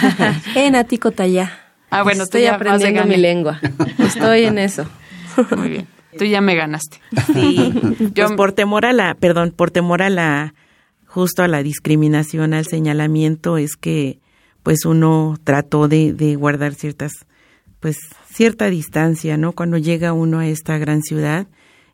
en 0.54 0.76
Atico 0.76 1.10
Taya. 1.10 1.58
Ah, 1.90 2.02
bueno, 2.02 2.24
estoy 2.24 2.46
aprendiendo 2.46 3.04
mi 3.04 3.16
lengua. 3.16 3.60
Estoy 3.98 4.44
en 4.44 4.58
eso. 4.58 4.86
Muy 5.56 5.68
bien. 5.68 5.88
Tú 6.18 6.24
ya 6.24 6.40
me 6.40 6.54
ganaste. 6.54 7.00
Sí. 7.32 7.72
Yo 8.14 8.26
pues 8.26 8.36
por 8.36 8.52
temor 8.52 8.86
a 8.86 8.92
la, 8.92 9.14
perdón, 9.14 9.52
por 9.54 9.70
temor 9.70 10.02
a 10.02 10.10
la 10.10 10.54
justo 11.06 11.42
a 11.42 11.48
la 11.48 11.62
discriminación, 11.62 12.52
al 12.52 12.66
señalamiento, 12.66 13.56
es 13.56 13.76
que 13.76 14.18
pues 14.62 14.84
uno 14.84 15.36
trató 15.44 15.88
de, 15.88 16.12
de 16.12 16.34
guardar 16.36 16.74
ciertas 16.74 17.12
pues 17.80 17.98
cierta 18.28 18.68
distancia, 18.68 19.36
¿no? 19.36 19.52
Cuando 19.52 19.78
llega 19.78 20.12
uno 20.12 20.40
a 20.40 20.46
esta 20.46 20.76
gran 20.78 21.02
ciudad, 21.02 21.46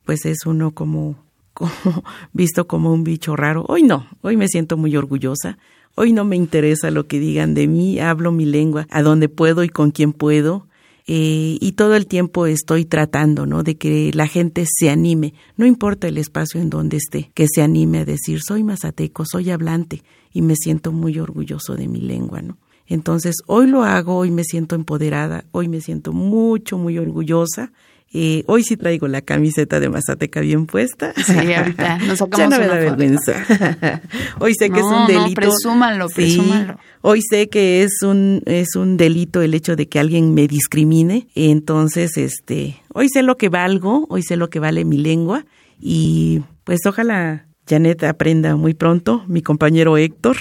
pues 0.05 0.25
es 0.25 0.47
uno 0.47 0.73
como, 0.73 1.17
visto 2.33 2.67
como 2.67 2.93
un 2.93 3.05
bicho 3.05 3.37
raro. 3.37 3.65
Hoy 3.69 3.83
no, 3.83 4.07
hoy 4.23 4.37
me 4.37 4.49
siento 4.49 4.77
muy 4.77 4.97
orgullosa. 4.97 5.59
Hoy 5.95 6.13
no 6.13 6.25
me 6.25 6.37
interesa 6.37 6.91
lo 6.91 7.07
que 7.07 7.21
digan 7.21 7.55
de 7.55 7.67
mí, 7.67 8.01
hablo 8.01 8.33
mi 8.33 8.47
lengua 8.47 8.87
a 8.91 9.03
donde 9.03 9.29
puedo 9.29 9.63
y 9.63 9.69
con 9.69 9.91
quien 9.91 10.13
puedo. 10.13 10.67
Eh, 11.07 11.59
y 11.61 11.73
todo 11.73 11.97
el 11.97 12.07
tiempo 12.07 12.47
estoy 12.47 12.85
tratando, 12.85 13.45
¿no? 13.45 13.63
De 13.63 13.77
que 13.77 14.13
la 14.15 14.29
gente 14.29 14.65
se 14.67 14.89
anime, 14.89 15.35
no 15.57 15.67
importa 15.67 16.07
el 16.07 16.17
espacio 16.17 16.61
en 16.61 16.71
donde 16.71 16.97
esté, 16.97 17.31
que 17.35 17.47
se 17.53 17.61
anime 17.61 17.99
a 17.99 18.05
decir, 18.05 18.41
soy 18.41 18.63
mazateco, 18.63 19.25
soy 19.27 19.51
hablante 19.51 20.03
y 20.33 20.43
me 20.43 20.55
siento 20.55 20.93
muy 20.93 21.19
orgulloso 21.19 21.75
de 21.75 21.89
mi 21.89 22.01
lengua, 22.01 22.41
¿no? 22.41 22.57
Entonces, 22.87 23.37
hoy 23.47 23.67
lo 23.67 23.85
hago, 23.85 24.17
hoy 24.17 24.31
me 24.31 24.45
siento 24.45 24.75
empoderada, 24.75 25.45
hoy 25.51 25.69
me 25.69 25.81
siento 25.81 26.13
mucho, 26.13 26.79
muy 26.79 26.99
orgullosa. 26.99 27.73
Eh, 28.15 28.45
hoy 28.47 28.63
sí 28.63 28.77
traigo 28.77 29.09
la 29.09 29.23
camiseta 29.23 29.81
de 29.81 29.89
Mazateca 29.89 30.41
bien 30.41 30.67
puesta. 30.67 31.15
Sí, 31.17 31.53
ahorita 31.53 31.99
nos 31.99 32.19
sacamos 32.19 32.39
ya 32.39 32.49
no 32.49 32.59
me 32.59 32.67
da 32.67 32.75
vergüenza. 32.75 33.33
hoy 34.39 34.55
sé 34.55 34.69
que 34.69 34.81
es 34.81 34.85
un 34.87 35.07
delito. 35.07 35.29
No, 35.29 35.35
presúmanlo, 35.35 36.09
presúmanlo. 36.09 36.79
Hoy 37.01 37.23
sé 37.23 37.49
que 37.49 37.83
es 37.83 38.03
un 38.03 38.43
es 38.45 38.77
un 38.77 38.97
delito 38.97 39.41
el 39.41 39.55
hecho 39.55 39.77
de 39.77 39.89
que 39.89 39.99
alguien 39.99 40.35
me 40.35 40.47
discrimine. 40.47 41.29
Entonces, 41.35 42.19
este, 42.19 42.83
hoy 42.93 43.09
sé 43.09 43.23
lo 43.23 43.39
que 43.39 43.49
valgo, 43.49 44.07
hoy 44.11 44.23
sé 44.23 44.37
lo 44.37 44.51
que 44.51 44.59
vale 44.59 44.85
mi 44.85 44.99
lengua 44.99 45.47
y 45.81 46.43
pues 46.65 46.81
ojalá 46.87 47.47
Janet 47.69 48.03
aprenda 48.05 48.57
muy 48.57 48.75
pronto, 48.75 49.25
mi 49.29 49.41
compañero 49.41 49.97
Héctor, 49.97 50.37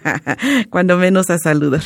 cuando 0.70 0.96
menos 0.96 1.28
a 1.30 1.38
saludar. 1.38 1.82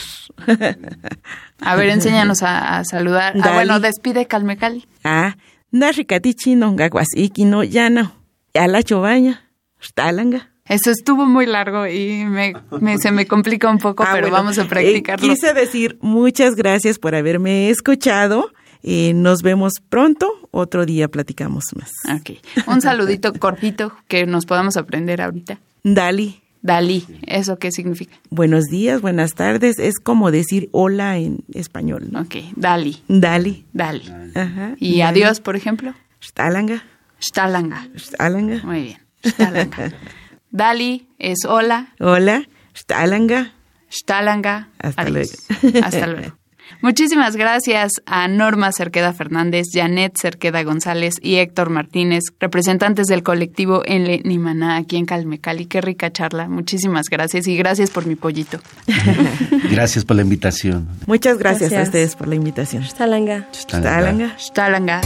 a 1.60 1.76
ver, 1.76 1.88
enséñanos 1.90 2.42
a, 2.42 2.82
saludar. 2.84 3.34
Ah, 3.42 3.54
bueno, 3.54 3.80
despide 3.80 4.26
Calmecal. 4.26 4.86
Ah, 5.02 5.36
naricatichi 5.72 6.54
no 6.54 6.76
no 6.76 7.64
llano, 7.64 8.12
a 8.54 8.68
la 8.68 8.82
chobaña, 8.82 9.50
stalanga. 9.82 10.52
Eso 10.64 10.90
estuvo 10.90 11.26
muy 11.26 11.46
largo 11.46 11.88
y 11.88 12.24
me, 12.24 12.54
se 12.98 13.10
me 13.10 13.26
complica 13.26 13.68
un 13.68 13.78
poco, 13.78 14.04
ah, 14.04 14.10
pero 14.12 14.30
vamos 14.30 14.58
a 14.58 14.68
practicarlo. 14.68 15.26
Eh, 15.26 15.30
quise 15.30 15.52
decir 15.54 15.98
muchas 16.00 16.54
gracias 16.54 17.00
por 17.00 17.16
haberme 17.16 17.68
escuchado 17.68 18.52
Eh, 18.82 19.12
nos 19.14 19.42
vemos 19.42 19.74
pronto, 19.88 20.28
otro 20.50 20.86
día 20.86 21.08
platicamos 21.08 21.64
más. 21.76 21.90
Ok. 22.14 22.38
Un 22.66 22.80
saludito 22.80 23.32
cortito 23.38 23.92
que 24.08 24.26
nos 24.26 24.46
podamos 24.46 24.76
aprender 24.76 25.20
ahorita. 25.22 25.58
Dali. 25.84 26.42
Dalí, 26.62 27.04
¿eso 27.26 27.58
qué 27.58 27.72
significa? 27.72 28.14
Buenos 28.30 28.66
días, 28.66 29.00
buenas 29.00 29.34
tardes, 29.34 29.80
es 29.80 29.98
como 29.98 30.30
decir 30.30 30.68
hola 30.70 31.18
en 31.18 31.42
español. 31.52 32.08
Ok, 32.14 32.36
Dali. 32.54 33.02
Dali. 33.08 33.66
Dali. 33.72 34.08
Ajá. 34.36 34.76
¿Y 34.78 35.00
adiós, 35.00 35.40
por 35.40 35.56
ejemplo? 35.56 35.92
Stalanga. 36.22 36.84
Stalanga. 37.20 37.88
Stalanga. 37.96 38.60
Muy 38.62 38.82
bien. 38.82 38.98
Stalanga. 39.26 39.92
Dali 40.52 41.08
es 41.18 41.44
hola. 41.46 41.94
Hola. 41.98 42.46
Stalanga. 42.76 43.52
Stalanga. 43.90 44.68
Hasta 44.78 45.08
luego. 45.08 45.32
Hasta 45.82 46.06
luego. 46.06 46.38
Muchísimas 46.80 47.36
gracias 47.36 47.92
a 48.06 48.28
Norma 48.28 48.72
Cerqueda 48.72 49.12
Fernández, 49.12 49.66
Janet 49.72 50.14
Cerqueda 50.20 50.62
González 50.62 51.16
y 51.20 51.36
Héctor 51.36 51.70
Martínez, 51.70 52.24
representantes 52.40 53.06
del 53.06 53.22
colectivo 53.22 53.82
Enle 53.84 54.22
Nimaná 54.24 54.76
aquí 54.76 54.96
en 54.96 55.06
Calmecali. 55.06 55.66
Qué 55.66 55.80
rica 55.80 56.12
charla. 56.12 56.48
Muchísimas 56.48 57.06
gracias 57.10 57.46
y 57.46 57.56
gracias 57.56 57.90
por 57.90 58.06
mi 58.06 58.16
pollito. 58.16 58.58
gracias 59.70 60.04
por 60.04 60.16
la 60.16 60.22
invitación. 60.22 60.88
Muchas 61.06 61.38
gracias, 61.38 61.72
a 61.72 61.82
ustedes 61.82 62.16
por 62.16 62.28
la 62.28 62.34
invitación. 62.34 62.84
Stalanga. 62.84 63.46
Stalanga. 63.52 64.34
Stalanga 64.38 65.00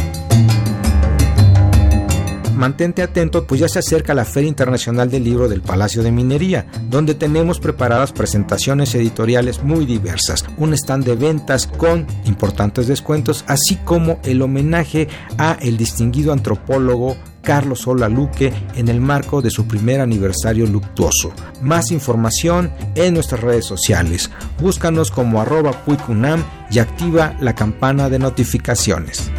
mantente 2.56 3.02
atento, 3.02 3.46
pues 3.46 3.60
ya 3.60 3.68
se 3.68 3.78
acerca 3.78 4.14
la 4.14 4.24
Feria 4.24 4.48
Internacional 4.48 5.10
del 5.10 5.24
Libro 5.24 5.48
del 5.48 5.62
Palacio 5.62 6.02
de 6.02 6.12
Minería, 6.12 6.66
donde 6.88 7.14
tenemos 7.14 7.60
preparadas 7.60 8.12
presentaciones 8.12 8.94
editoriales 8.94 9.62
muy 9.62 9.86
diversas, 9.86 10.44
un 10.56 10.74
stand 10.74 11.04
de 11.04 11.16
ventas 11.16 11.66
con 11.66 12.06
importantes 12.24 12.86
descuentos, 12.86 13.44
así 13.46 13.76
como 13.76 14.18
el 14.24 14.42
homenaje 14.42 15.08
a 15.38 15.58
el 15.60 15.76
distinguido 15.76 16.32
antropólogo 16.32 17.16
Carlos 17.46 17.82
Sola 17.82 18.08
Luque 18.08 18.52
en 18.74 18.88
el 18.88 19.00
marco 19.00 19.40
de 19.40 19.50
su 19.50 19.66
primer 19.68 20.00
aniversario 20.00 20.66
luctuoso. 20.66 21.32
Más 21.62 21.92
información 21.92 22.72
en 22.96 23.14
nuestras 23.14 23.40
redes 23.40 23.64
sociales. 23.64 24.30
Búscanos 24.60 25.12
como 25.12 25.40
arroba 25.40 25.84
puicunam 25.84 26.42
y 26.70 26.80
activa 26.80 27.36
la 27.40 27.54
campana 27.54 28.10
de 28.10 28.18
notificaciones. 28.18 29.30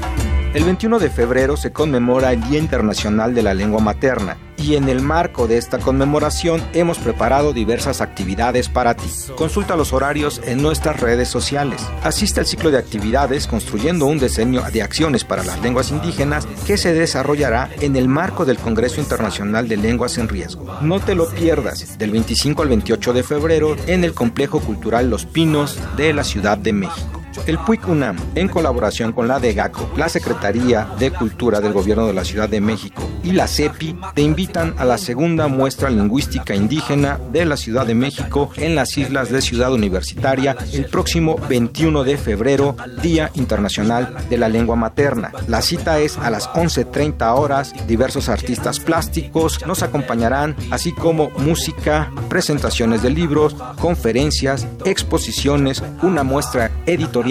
El 0.58 0.63
21 0.63 0.98
de 0.98 1.12
febrero 1.12 1.56
se 1.56 1.72
conmemora 1.72 2.34
el 2.34 2.41
Día 2.50 2.58
Internacional 2.58 3.36
de 3.36 3.43
la 3.43 3.54
Lengua 3.54 3.80
Materna 3.80 4.38
y 4.58 4.74
en 4.74 4.89
el 4.89 5.04
marco 5.04 5.48
de 5.48 5.56
esta 5.56 5.78
conmemoración 5.78 6.63
hemos 6.74 6.98
preparado 6.98 7.54
diversas 7.54 8.02
actividades 8.02 8.67
para 8.67 8.96
ti. 8.96 9.08
Consulta 9.36 9.76
los 9.76 9.93
horarios 9.93 10.41
en 10.46 10.63
nuestras 10.63 11.00
redes 11.00 11.28
sociales. 11.28 11.86
Asiste 12.02 12.39
al 12.39 12.48
ciclo 12.48 12.72
de 12.72 12.80
actividades 12.80 13.46
construyendo 13.46 14.08
un 14.08 14.17
diseño 14.17 14.63
de 14.74 14.82
acciones 14.82 15.24
para 15.24 15.43
las 15.43 15.62
lenguas 15.62 15.91
indígenas 15.91 16.48
que 16.65 16.78
se 16.78 16.91
desarrollará 16.91 17.70
en 17.80 17.96
el 17.96 18.08
marco 18.08 18.43
del 18.43 18.58
Congreso 18.58 19.00
Internacional 19.00 19.67
de 19.67 19.78
Lenguas 19.78 20.17
en 20.17 20.28
Riesgo. 20.28 20.65
No 20.82 21.00
te 21.00 21.13
lo 21.13 21.30
pierdas 21.30 22.00
del 22.00 22.10
25 22.10 22.63
al 22.63 22.70
28 22.70 23.13
de 23.13 23.22
febrero 23.22 23.76
en 23.86 24.04
el 24.04 24.15
Complejo 24.15 24.60
Cultural 24.60 25.08
Los 25.08 25.28
Pinos 25.28 25.78
de 25.98 26.13
la 26.15 26.24
Ciudad 26.24 26.58
de 26.58 26.74
México. 26.74 27.16
El 27.45 27.60
PUIC 27.60 27.88
UNAM, 27.88 28.17
en 28.36 28.47
colaboración 28.47 29.12
con 29.13 29.28
la 29.28 29.39
DEGACO, 29.39 29.91
la 29.95 30.10
Secretaría 30.10 30.88
de 31.00 31.12
Cultura 31.12 31.62
del 31.62 31.73
Gobierno 31.73 32.08
de 32.08 32.13
la 32.13 32.26
Ciudad 32.26 32.50
de 32.50 32.62
México 32.62 33.04
y 33.23 33.32
la 33.32 33.47
CEPI, 33.47 33.97
te 34.15 34.21
invitan 34.21 34.73
a 34.78 34.86
la 34.86 34.97
segunda 34.97 35.47
muestra 35.47 35.89
lingüística 35.89 36.56
indígena 36.56 37.19
de 37.32 37.45
la 37.45 37.58
Ciudad 37.58 37.86
de 37.86 37.95
México 37.95 38.50
en 38.58 38.76
las 38.76 38.97
islas 38.97 39.30
de 39.30 39.41
Ciudad 39.41 39.73
Universitaria 39.73 40.58
el 40.73 40.86
próximo 40.86 41.38
21 41.50 42.04
de 42.04 42.17
febrero, 42.17 42.76
Día 43.02 43.32
Internacional 43.36 44.15
de 44.30 44.38
la 44.38 44.50
Lengua 44.50 44.76
Materna. 44.76 45.32
La 45.47 45.62
cita 45.62 46.00
es 46.00 46.17
a 46.17 46.30
las 46.30 46.50
11.30 46.50 47.36
horas. 47.38 47.73
Diversos 47.88 48.30
artistas 48.30 48.80
plásticos 48.80 49.65
nos 49.65 49.84
acompañarán, 49.84 50.56
así 50.71 50.91
como 50.91 51.30
música, 51.32 52.12
presentaciones 52.30 53.02
de 53.04 53.10
libros, 53.10 53.56
conferencias, 53.80 54.67
exposiciones, 54.86 55.84
una 56.02 56.23
muestra 56.23 56.71
editorial 56.86 57.26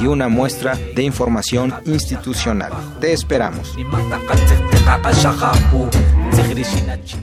y 0.00 0.06
una 0.06 0.28
muestra 0.28 0.76
de 0.94 1.02
información 1.02 1.74
institucional. 1.86 2.72
Te 3.00 3.12
esperamos. 3.12 3.74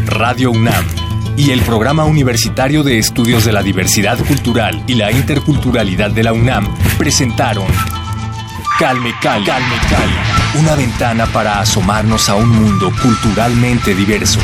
Radio 0.08 0.52
UNAM 0.52 0.86
y 1.38 1.52
el 1.52 1.62
Programa 1.62 2.06
Universitario 2.06 2.84
de 2.84 2.98
Estudios 2.98 3.46
de 3.46 3.52
la 3.52 3.64
Diversidad 3.64 4.18
Cultural 4.26 4.84
y 4.88 4.96
la 4.96 5.12
Interculturalidad 5.12 6.12
de 6.12 6.24
la 6.24 6.34
UNAM 6.34 6.68
presentaron 6.98 7.66
Calme 8.78 9.14
Cali, 9.22 9.46
Calme 9.46 9.76
Cali, 9.90 10.60
una 10.60 10.76
ventana 10.76 11.26
para 11.28 11.60
asomarnos 11.60 12.30
a 12.30 12.36
un 12.36 12.50
mundo 12.50 12.92
culturalmente 13.02 13.96
diverso. 13.96 14.40